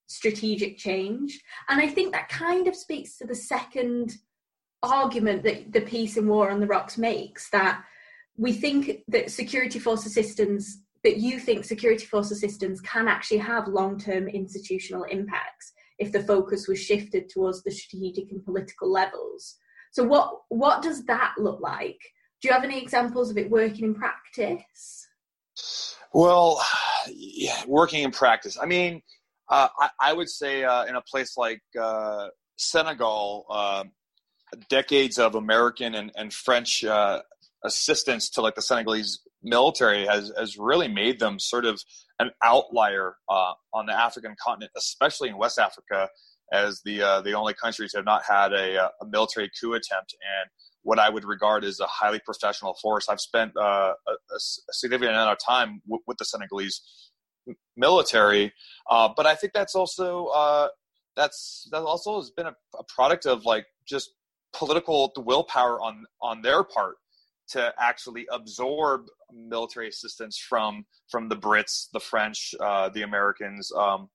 [0.08, 1.40] strategic change.
[1.70, 4.16] And I think that kind of speaks to the second
[4.84, 7.84] argument that the piece and war on the rocks makes that
[8.38, 13.68] we think that security force assistance that you think security force assistance can actually have
[13.68, 19.56] long-term institutional impacts if the focus was shifted towards the strategic and political levels
[19.92, 22.00] so what what does that look like
[22.42, 25.08] do you have any examples of it working in practice?
[26.14, 26.62] Well
[27.10, 28.58] yeah, working in practice.
[28.62, 29.02] I mean
[29.50, 32.28] uh, I, I, would say uh, in a place like uh,
[32.58, 33.86] senegal uh,
[34.70, 37.22] decades of american and, and french uh,
[37.64, 41.82] assistance to like the Senegalese military has has really made them sort of
[42.20, 46.10] an outlier uh, on the African continent, especially in West Africa,
[46.52, 50.16] as the the only countries have not had a, a, military coup attempt.
[50.22, 50.50] And
[50.88, 53.10] what I would regard as a highly professional force.
[53.10, 54.40] I've spent uh, a, a,
[54.72, 56.82] significant amount of time w- with the Senegalese
[57.76, 58.54] military,
[58.90, 60.70] uh, but I think that's also uh,
[61.18, 64.12] that's that also has been a, a product of like just
[64.54, 66.96] political willpower on on their part
[67.50, 73.74] to actually absorb military assistance from from the Brits, the French, uh, the Americans.
[73.78, 74.08] Um,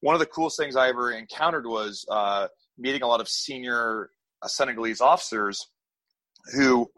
[0.00, 4.10] one of the coolest things I ever encountered was uh, meeting a lot of senior
[4.42, 5.66] uh, Senegalese officers
[6.54, 6.90] who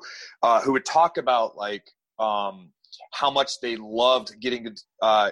[0.43, 1.85] uh, who would talk about like
[2.19, 2.71] um,
[3.13, 5.31] how much they loved getting uh,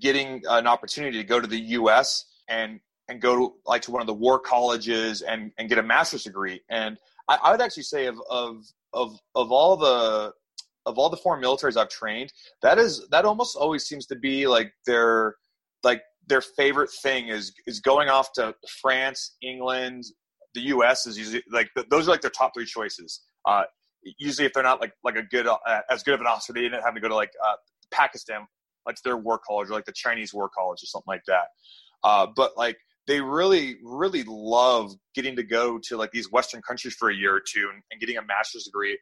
[0.00, 2.26] getting an opportunity to go to the U.S.
[2.48, 5.82] and and go to like to one of the war colleges and and get a
[5.82, 6.60] master's degree.
[6.70, 6.98] And
[7.28, 10.32] I, I would actually say of of of of all the
[10.86, 14.46] of all the foreign militaries I've trained, that is that almost always seems to be
[14.46, 15.36] like their
[15.82, 20.04] like their favorite thing is is going off to France, England,
[20.54, 21.06] the U.S.
[21.06, 23.22] is usually like those are like their top three choices.
[23.46, 23.64] Uh,
[24.18, 25.58] usually, if they're not like like a good uh,
[25.90, 27.56] as good of an officer, they end up having to go to like uh,
[27.90, 28.46] Pakistan,
[28.86, 31.46] like their war college, or like the Chinese war college, or something like that.
[32.02, 32.76] Uh, but like
[33.06, 37.34] they really really love getting to go to like these western countries for a year
[37.34, 38.98] or two and, and, getting a master's degree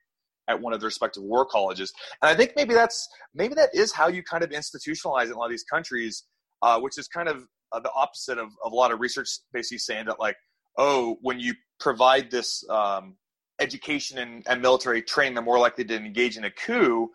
[0.48, 3.92] at one of their respective war colleges and i think maybe that's maybe that is
[3.92, 6.24] how you kind of institutionalize in a lot of these countries
[6.62, 9.78] uh, which is kind of uh, the opposite of, of a lot of research basically
[9.78, 10.36] saying that like
[10.78, 13.16] oh when you provide this um,
[13.60, 17.08] education and, and military training they're more likely to engage in a coup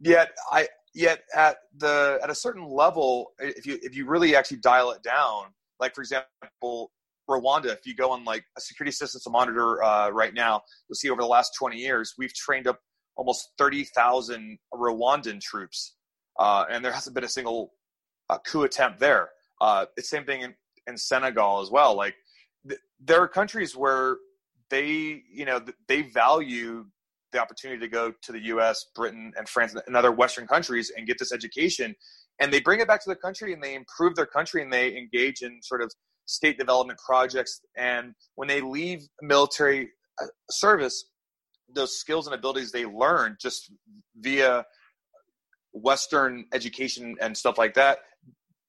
[0.00, 4.56] yet i yet at the at a certain level if you if you really actually
[4.58, 5.46] dial it down
[5.80, 6.92] like for example,
[7.28, 7.66] Rwanda.
[7.66, 11.20] If you go on like a security assistance monitor uh, right now, you'll see over
[11.20, 12.80] the last 20 years we've trained up
[13.16, 15.96] almost 30,000 Rwandan troops,
[16.38, 17.72] uh, and there hasn't been a single
[18.30, 19.30] uh, coup attempt there.
[19.60, 20.54] Uh, the same thing in,
[20.86, 21.96] in Senegal as well.
[21.96, 22.14] Like
[22.68, 24.16] th- there are countries where
[24.70, 26.86] they, you know, they value
[27.32, 31.06] the opportunity to go to the U.S., Britain, and France, and other Western countries and
[31.06, 31.94] get this education
[32.38, 34.96] and they bring it back to the country and they improve their country and they
[34.96, 35.90] engage in sort of
[36.26, 39.90] state development projects and when they leave military
[40.20, 41.06] uh, service
[41.74, 43.70] those skills and abilities they learn just
[44.16, 44.64] via
[45.72, 47.98] western education and stuff like that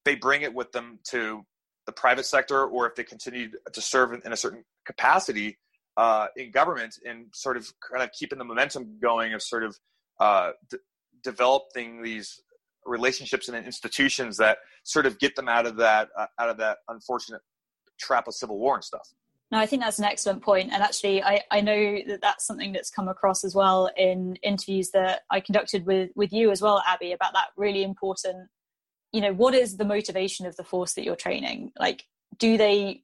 [0.06, 1.44] they bring it with them to
[1.88, 5.58] the private sector or if they continue to serve in a certain capacity
[5.96, 9.76] uh, in government and sort of kind of keeping the momentum going of sort of
[10.20, 10.78] uh, d-
[11.24, 12.42] developing these
[12.86, 16.78] relationships and institutions that sort of get them out of that uh, out of that
[16.90, 17.42] unfortunate
[18.00, 19.10] trap of civil war and stuff.
[19.50, 20.72] No, I think that's an excellent point.
[20.74, 24.92] And actually, I, I know that that's something that's come across as well in interviews
[24.92, 28.50] that I conducted with, with you as well, Abby, about that really important,
[29.12, 31.72] you know, what is the motivation of the force that you're training?
[31.80, 32.06] Like,
[32.38, 33.04] do they,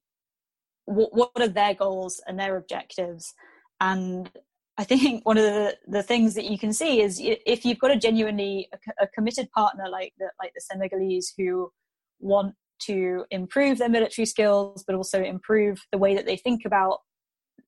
[0.86, 3.34] what, what are their goals and their objectives?
[3.80, 4.30] And
[4.78, 7.92] I think one of the, the things that you can see is if you've got
[7.92, 11.72] a genuinely a, a committed partner like the, like the Senegalese who
[12.20, 17.00] want to improve their military skills, but also improve the way that they think about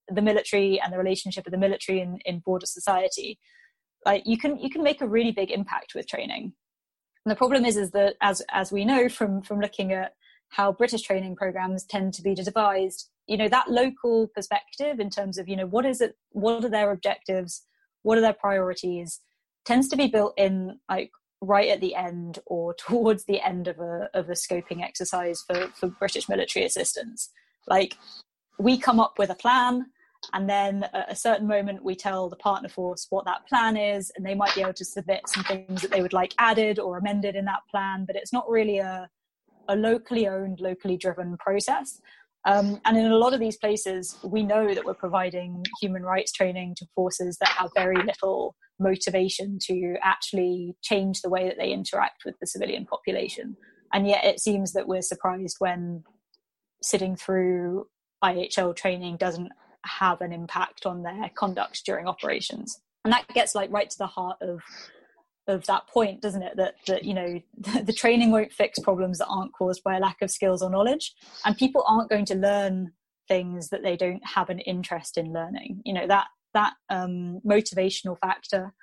[0.07, 3.39] the military and the relationship of the military in, in broader society.
[4.05, 6.53] Like you can you can make a really big impact with training.
[7.25, 10.13] And the problem is is that as as we know from from looking at
[10.49, 15.37] how British training programs tend to be devised, you know, that local perspective in terms
[15.37, 17.63] of, you know, what is it what are their objectives,
[18.03, 19.21] what are their priorities,
[19.65, 21.11] tends to be built in like
[21.41, 25.69] right at the end or towards the end of a of a scoping exercise for
[25.73, 27.31] for British military assistance.
[27.67, 27.97] Like
[28.59, 29.87] we come up with a plan
[30.33, 34.11] and then at a certain moment we tell the partner force what that plan is
[34.15, 36.97] and they might be able to submit some things that they would like added or
[36.97, 39.09] amended in that plan but it's not really a,
[39.69, 41.99] a locally owned locally driven process
[42.47, 46.31] um, and in a lot of these places we know that we're providing human rights
[46.31, 51.71] training to forces that have very little motivation to actually change the way that they
[51.71, 53.55] interact with the civilian population.
[53.93, 56.03] And yet it seems that we're surprised when
[56.81, 57.87] sitting through
[58.23, 59.51] IHL training doesn't
[59.85, 62.79] have an impact on their conduct during operations.
[63.03, 64.61] And that gets like right to the heart of
[65.47, 66.57] of that point, doesn't it?
[66.57, 67.41] That that you know
[67.83, 71.13] the, training won't fix problems that aren't caused by a lack of skills or knowledge,
[71.45, 72.91] and people aren't going to learn
[73.27, 75.81] things that they don't have an interest in learning.
[75.85, 78.73] You know that that um, motivational factor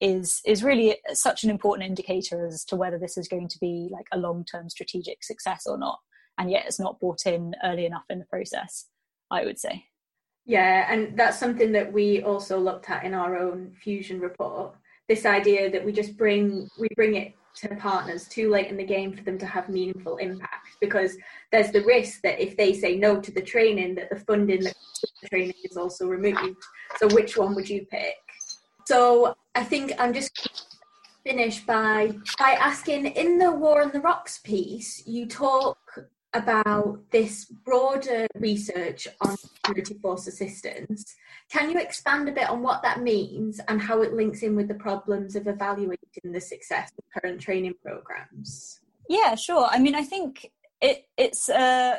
[0.00, 3.88] is is really such an important indicator as to whether this is going to be
[3.90, 5.98] like a long term strategic success or not.
[6.38, 8.86] And yet, it's not brought in early enough in the process.
[9.30, 9.86] I would say.
[10.44, 14.74] Yeah, and that's something that we also looked at in our own fusion report.
[15.08, 18.84] This idea that we just bring we bring it to partners too late in the
[18.84, 21.16] game for them to have meaningful impact because
[21.50, 24.74] there's the risk that if they say no to the training that the funding that
[25.20, 26.62] the training is also removed
[26.96, 28.16] so which one would you pick
[28.86, 30.48] so i think i'm just
[31.24, 35.76] finish by by asking in the war on the rocks piece you talk
[36.34, 41.14] about this broader research on security force assistance.
[41.50, 44.68] Can you expand a bit on what that means and how it links in with
[44.68, 48.80] the problems of evaluating the success of current training programs?
[49.08, 49.68] Yeah, sure.
[49.70, 51.98] I mean, I think it, it's uh,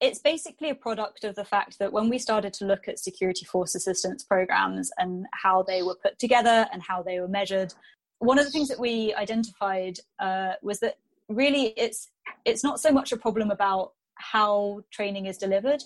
[0.00, 3.44] it's basically a product of the fact that when we started to look at security
[3.44, 7.72] force assistance programs and how they were put together and how they were measured,
[8.18, 12.10] one of the things that we identified uh, was that really it's
[12.44, 15.82] it's not so much a problem about how training is delivered.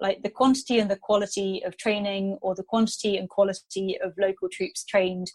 [0.00, 4.48] Like the quantity and the quality of training or the quantity and quality of local
[4.50, 5.30] troops trained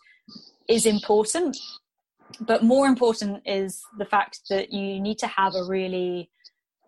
[0.70, 1.58] is important.
[2.40, 6.30] But more important is the fact that you need to have a really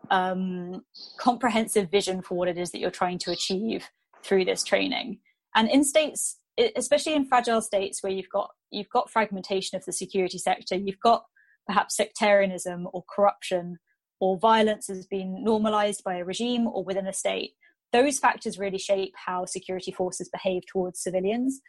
[0.09, 0.84] um,
[1.20, 3.89] comprehensive vision for what it is that you're trying to achieve
[4.24, 5.20] through this training.
[5.53, 6.38] And in states
[6.76, 10.99] especially in fragile states where you've got you've got fragmentation of the security sector you've
[10.99, 11.26] got
[11.68, 13.78] perhaps sectarianism or corruption
[14.20, 17.51] or violence has been normalized by a regime or within a state,
[17.91, 21.61] those factors really shape how security forces behave towards civilians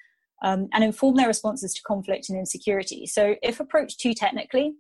[0.43, 3.07] um, and inform their responses to conflict and insecurity.
[3.07, 4.75] So, if approached too technically,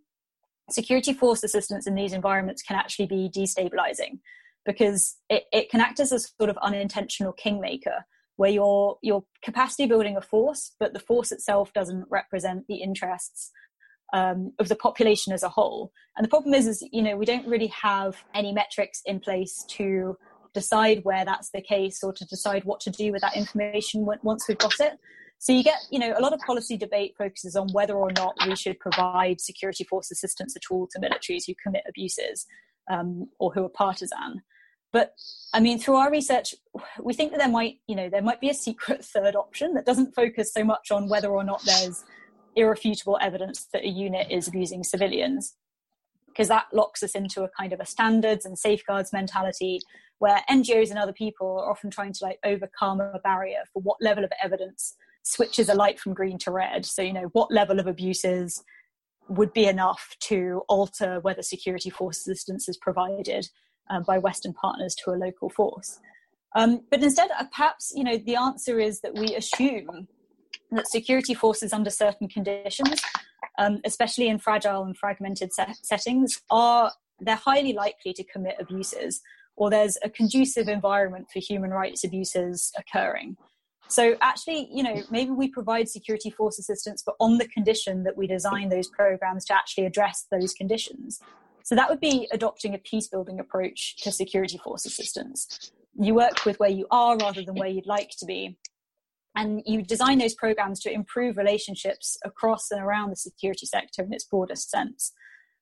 [0.70, 4.18] security force assistance in these environments can actually be destabilizing
[4.64, 8.04] because it, it can act as a sort of unintentional kingmaker
[8.36, 13.50] where you're, you're capacity building a force, but the force itself doesn't represent the interests
[14.12, 15.92] um, of the population as a whole.
[16.16, 19.64] And the problem is, is you know, we don't really have any metrics in place
[19.70, 20.16] to
[20.54, 24.46] decide where that's the case or to decide what to do with that information once
[24.48, 24.98] we've got it.
[25.38, 28.34] So you get, you know, a lot of policy debate focuses on whether or not
[28.46, 32.46] we should provide security force assistance at all to militaries who commit abuses
[32.90, 34.42] um, or who are partisan.
[34.92, 35.12] But
[35.52, 36.54] I mean, through our research,
[37.02, 39.84] we think that there might, you know, there might be a secret third option that
[39.84, 42.02] doesn't focus so much on whether or not there's
[42.56, 45.54] irrefutable evidence that a unit is abusing civilians
[46.36, 49.80] because that locks us into a kind of a standards and safeguards mentality
[50.18, 53.96] where NGOs and other people are often trying to like overcome a barrier for what
[54.02, 56.84] level of evidence switches a light from green to red.
[56.84, 58.62] So, you know, what level of abuses
[59.28, 63.48] would be enough to alter whether security force assistance is provided
[63.90, 66.00] um, by Western partners to a local force.
[66.54, 70.08] Um, but instead, uh, perhaps, you know, the answer is that we assume
[70.70, 73.00] that security forces under certain conditions
[73.58, 79.20] um, especially in fragile and fragmented set- settings, are they're highly likely to commit abuses,
[79.56, 83.36] or there's a conducive environment for human rights abuses occurring.
[83.88, 88.16] So actually, you know, maybe we provide security force assistance, but on the condition that
[88.16, 91.20] we design those programs to actually address those conditions.
[91.62, 95.72] So that would be adopting a peace building approach to security force assistance.
[95.98, 98.58] You work with where you are rather than where you'd like to be.
[99.36, 104.12] And you design those programs to improve relationships across and around the security sector in
[104.12, 105.12] its broadest sense.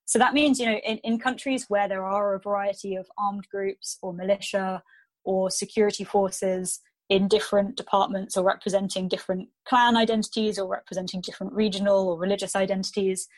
[0.07, 3.49] So that means, you know, in, in countries where there are a variety of armed
[3.51, 4.83] groups or militia
[5.25, 12.09] or security forces in different departments or representing different clan identities or representing different regional
[12.09, 13.29] or religious identities,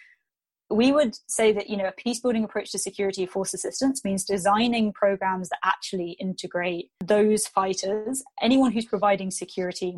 [0.70, 4.24] we would say that you know a peace building approach to security force assistance means
[4.24, 9.96] designing programs that actually integrate those fighters anyone who's providing security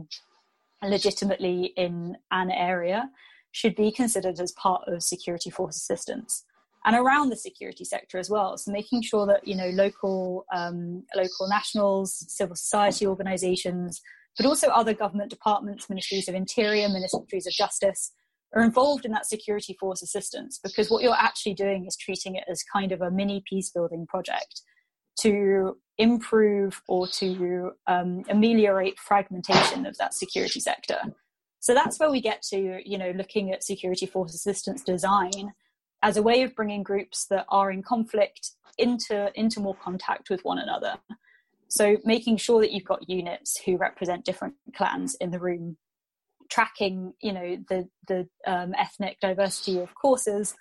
[0.83, 3.11] legitimately in an area
[3.53, 6.45] should be considered as part of security force assistance
[6.85, 8.57] and around the security sector as well.
[8.57, 14.01] So making sure that you know local um, local nationals civil society organizations
[14.37, 18.13] but also other government departments ministries of interior ministries of justice
[18.55, 22.45] are involved in that security force assistance because what you're actually doing is treating it
[22.51, 24.63] as kind of a mini peace building project
[25.21, 31.01] to improve or to um, ameliorate fragmentation of that security sector.
[31.61, 35.53] So that's where we get to, you know, looking at security force assistance design
[36.03, 40.45] as a way of bringing groups that are in conflict into into more contact with
[40.45, 40.95] one another.
[41.67, 45.77] So making sure that you've got units who represent different clans in the room
[46.49, 50.55] tracking, you know, the the um, ethnic diversity of courses,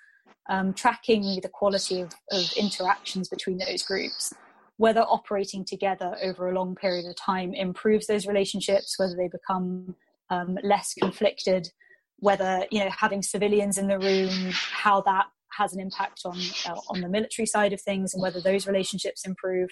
[0.49, 4.33] um, tracking the quality of, of interactions between those groups,
[4.77, 9.95] whether operating together over a long period of time improves those relationships, whether they become
[10.29, 11.67] um, less conflicted,
[12.17, 15.25] whether you know having civilians in the room, how that
[15.57, 19.25] has an impact on uh, on the military side of things, and whether those relationships
[19.25, 19.69] improve.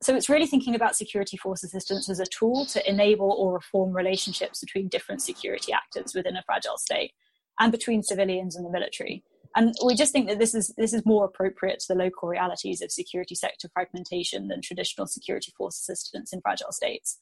[0.00, 3.92] So it's really thinking about security force assistance as a tool to enable or reform
[3.92, 7.12] relationships between different security actors within a fragile state
[7.58, 9.24] and between civilians and the military
[9.56, 12.82] and we just think that this is this is more appropriate to the local realities
[12.82, 17.18] of security sector fragmentation than traditional security force assistance in fragile states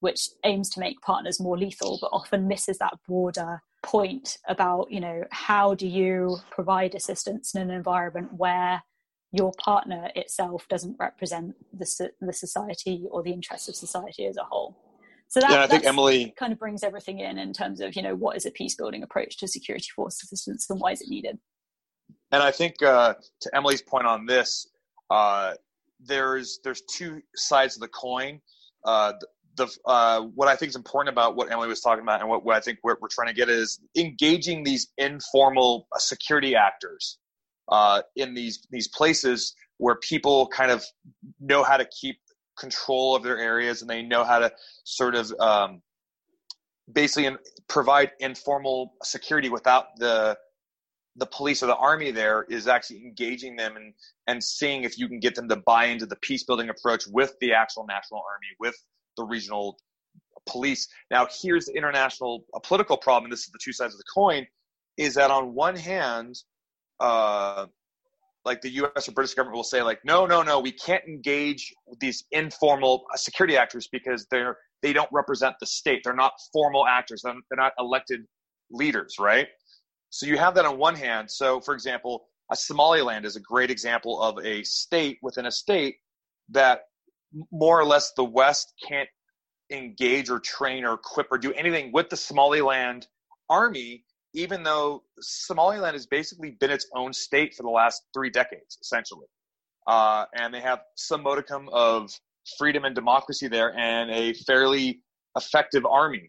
[0.00, 5.00] which aims to make partners more lethal but often misses that broader point about you
[5.00, 8.82] know how do you provide assistance in an environment where
[9.34, 14.44] your partner itself doesn't represent the, the society or the interests of society as a
[14.44, 14.76] whole.
[15.26, 18.02] So that, yeah, I think Emily kind of brings everything in in terms of you
[18.02, 21.08] know what is a peace building approach to security force assistance and why is it
[21.08, 21.38] needed.
[22.34, 24.66] And I think uh, to Emily's point on this,
[25.08, 25.54] uh,
[26.00, 28.40] there's there's two sides of the coin.
[28.84, 29.12] Uh,
[29.56, 32.44] the uh, what I think is important about what Emily was talking about, and what,
[32.44, 37.18] what I think we're, we're trying to get is engaging these informal security actors
[37.68, 40.84] uh, in these these places where people kind of
[41.38, 42.16] know how to keep
[42.58, 44.50] control of their areas and they know how to
[44.82, 45.82] sort of um,
[46.92, 47.30] basically
[47.68, 50.36] provide informal security without the
[51.16, 53.94] the police or the army there is actually engaging them and
[54.26, 57.34] and seeing if you can get them to buy into the peace building approach with
[57.40, 58.74] the actual national army with
[59.16, 59.78] the regional
[60.46, 64.46] police now here's the international political problem this is the two sides of the coin
[64.96, 66.36] is that on one hand
[67.00, 67.66] uh,
[68.44, 69.08] like the U.S.
[69.08, 73.56] or British government will say, like, no, no, no, we can't engage these informal security
[73.56, 76.02] actors because they're they don't represent the state.
[76.04, 77.22] They're not formal actors.
[77.22, 78.20] They're not elected
[78.70, 79.46] leaders, right?
[80.14, 81.28] So you have that on one hand.
[81.28, 85.96] So, for example, Somaliland is a great example of a state within a state
[86.50, 86.82] that
[87.50, 89.08] more or less the West can't
[89.72, 93.08] engage or train or equip or do anything with the Somaliland
[93.50, 94.04] army
[94.34, 99.26] even though Somaliland has basically been its own state for the last three decades, essentially.
[99.86, 102.10] Uh, and they have some modicum of
[102.58, 105.00] freedom and democracy there and a fairly
[105.36, 106.28] effective army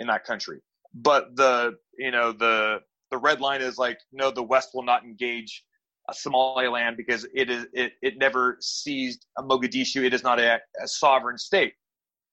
[0.00, 0.60] in that country.
[0.94, 2.80] But the, you know, the,
[3.10, 5.64] the red line is like, no, the West will not engage
[6.08, 10.04] a Somaliland because it is it, it never seized Mogadishu.
[10.04, 11.74] It is not a, a sovereign state.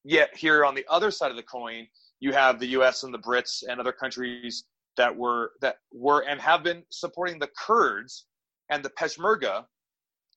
[0.03, 1.87] Yet here on the other side of the coin,
[2.19, 3.03] you have the U.S.
[3.03, 4.65] and the Brits and other countries
[4.97, 8.25] that were that were and have been supporting the Kurds
[8.69, 9.65] and the Peshmerga,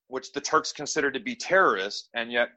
[0.08, 2.50] which the Turks consider to be terrorists, and yet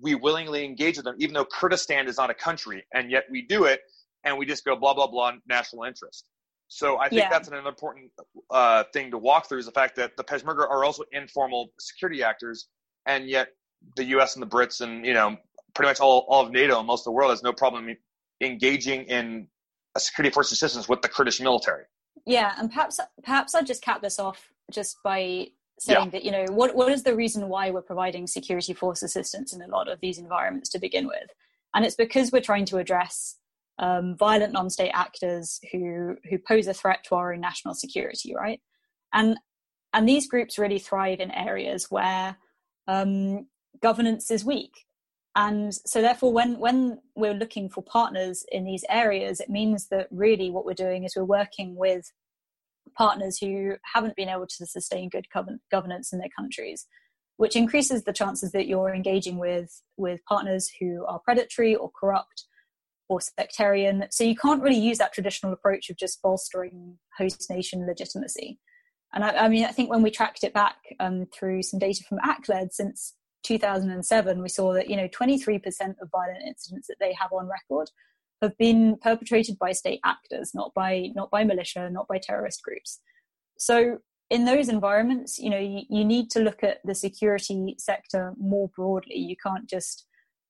[0.00, 3.42] we willingly engage with them, even though Kurdistan is not a country, and yet we
[3.42, 3.80] do it,
[4.24, 6.24] and we just go blah blah blah national interest.
[6.68, 7.30] So I think yeah.
[7.30, 8.10] that's an important
[8.50, 12.22] uh, thing to walk through is the fact that the Peshmerga are also informal security
[12.22, 12.68] actors,
[13.06, 13.48] and yet
[13.94, 14.34] the U.S.
[14.34, 15.36] and the Brits and you know
[15.74, 17.94] pretty much all, all of NATO and most of the world has no problem
[18.40, 19.46] engaging in
[19.94, 21.84] a security force assistance with the Kurdish military.
[22.24, 25.48] Yeah, and perhaps perhaps I'll just cap this off just by
[25.78, 26.10] saying yeah.
[26.10, 29.62] that you know what what is the reason why we're providing security force assistance in
[29.62, 31.30] a lot of these environments to begin with,
[31.74, 33.36] and it's because we're trying to address
[33.78, 38.60] um, violent non-state actors who who pose a threat to our own national security, right?
[39.12, 39.36] And
[39.92, 42.36] and these groups really thrive in areas where
[42.88, 43.46] um,
[43.80, 44.72] governance is weak.
[45.34, 50.08] And so, therefore, when, when we're looking for partners in these areas, it means that
[50.10, 52.10] really what we're doing is we're working with
[52.96, 55.26] partners who haven't been able to sustain good
[55.70, 56.86] governance in their countries,
[57.36, 62.44] which increases the chances that you're engaging with, with partners who are predatory or corrupt
[63.08, 64.06] or sectarian.
[64.10, 68.58] So you can't really use that traditional approach of just bolstering host nation legitimacy.
[69.14, 72.02] And I, I mean, I think when we tracked it back um, through some data
[72.08, 75.60] from ACLED since 2007, we saw that you know 23%
[76.00, 77.88] of violent incidents that they have on record
[78.42, 83.00] have been perpetrated by state actors, not by not by militia, not by terrorist groups.
[83.58, 83.98] So
[84.28, 88.68] in those environments, you know, you, you need to look at the security sector more
[88.76, 89.16] broadly.
[89.16, 90.06] You can't just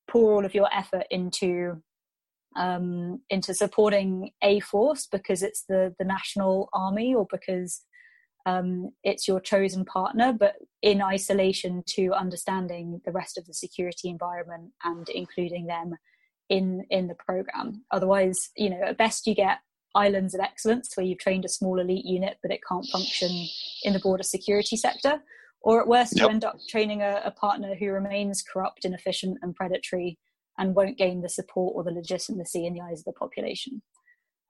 [0.09, 1.83] pour all of your effort into
[2.57, 7.83] um, into supporting a force because it's the the national army or because
[8.47, 14.09] um, it's your chosen partner, but in isolation to understanding the rest of the security
[14.09, 15.95] environment and including them
[16.49, 17.85] in in the program.
[17.91, 19.59] Otherwise, you know, at best you get
[19.97, 23.31] islands of excellence where you've trained a small elite unit, but it can't function
[23.83, 25.21] in the border security sector.
[25.63, 26.25] Or at worst, yep.
[26.25, 30.19] you end up training a, a partner who remains corrupt, inefficient, and predatory
[30.59, 33.83] and won't gain the support or the legitimacy in the eyes of the population.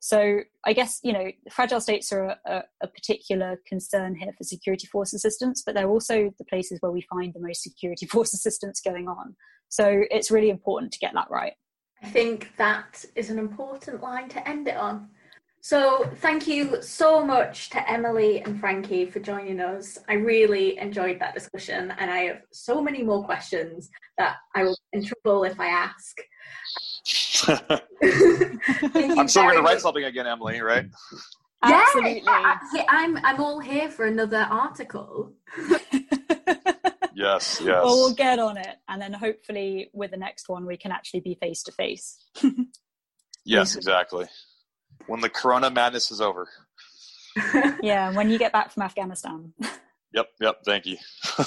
[0.00, 4.86] So I guess you know fragile states are a, a, particular concern here for security
[4.86, 8.80] force assistance, but they're also the places where we find the most security force assistance
[8.80, 9.34] going on.
[9.68, 11.54] So it's really important to get that right.
[12.02, 15.08] I think that is an important line to end it on.
[15.66, 19.98] So thank you so much to Emily and Frankie for joining us.
[20.08, 24.78] I really enjoyed that discussion, and I have so many more questions that I will
[24.92, 26.16] in trouble if I ask.
[27.48, 30.86] I'm sure we're going to write something again, Emily, right?
[31.66, 32.22] Yeah, Absolutely.
[32.88, 35.32] I'm, I'm all here for another article.
[37.12, 37.60] yes, yes.
[37.64, 38.76] Well, we'll get on it.
[38.88, 42.24] And then hopefully with the next one, we can actually be face to face.
[43.46, 44.26] Yes, exactly.
[45.06, 46.48] When the corona madness is over.
[47.82, 49.52] yeah, when you get back from Afghanistan.
[50.12, 50.64] Yep, yep.
[50.64, 50.96] Thank you.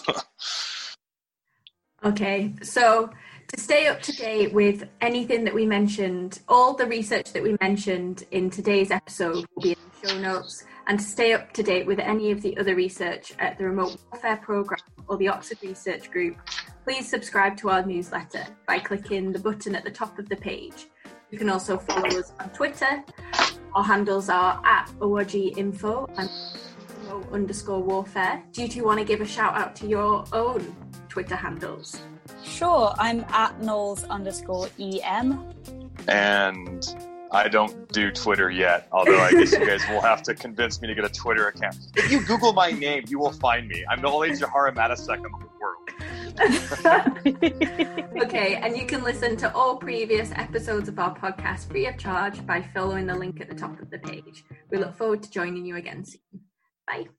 [2.05, 3.09] okay, so
[3.47, 7.57] to stay up to date with anything that we mentioned, all the research that we
[7.61, 10.65] mentioned in today's episode will be in the show notes.
[10.85, 13.97] And to stay up to date with any of the other research at the Remote
[14.11, 16.37] Warfare Programme or the Oxford Research Group,
[16.83, 20.89] please subscribe to our newsletter by clicking the button at the top of the page.
[21.31, 23.03] You can also follow us on Twitter.
[23.75, 26.29] Our handles are at ORGinfo and
[27.31, 28.43] underscore warfare.
[28.51, 30.75] Do you want to give a shout out to your own
[31.07, 32.01] Twitter handles?
[32.43, 35.53] Sure, I'm at Knowles underscore EM.
[36.07, 36.95] And
[37.31, 40.87] I don't do Twitter yet, although I guess you guys will have to convince me
[40.87, 41.77] to get a Twitter account.
[41.95, 43.85] If you Google my name, you will find me.
[43.89, 45.89] I'm the only Jahara Matisek in the world.
[48.23, 52.45] okay, and you can listen to all previous episodes of our podcast free of charge
[52.47, 54.43] by following the link at the top of the page.
[54.71, 56.41] We look forward to joining you again soon.
[56.87, 57.09] Bye.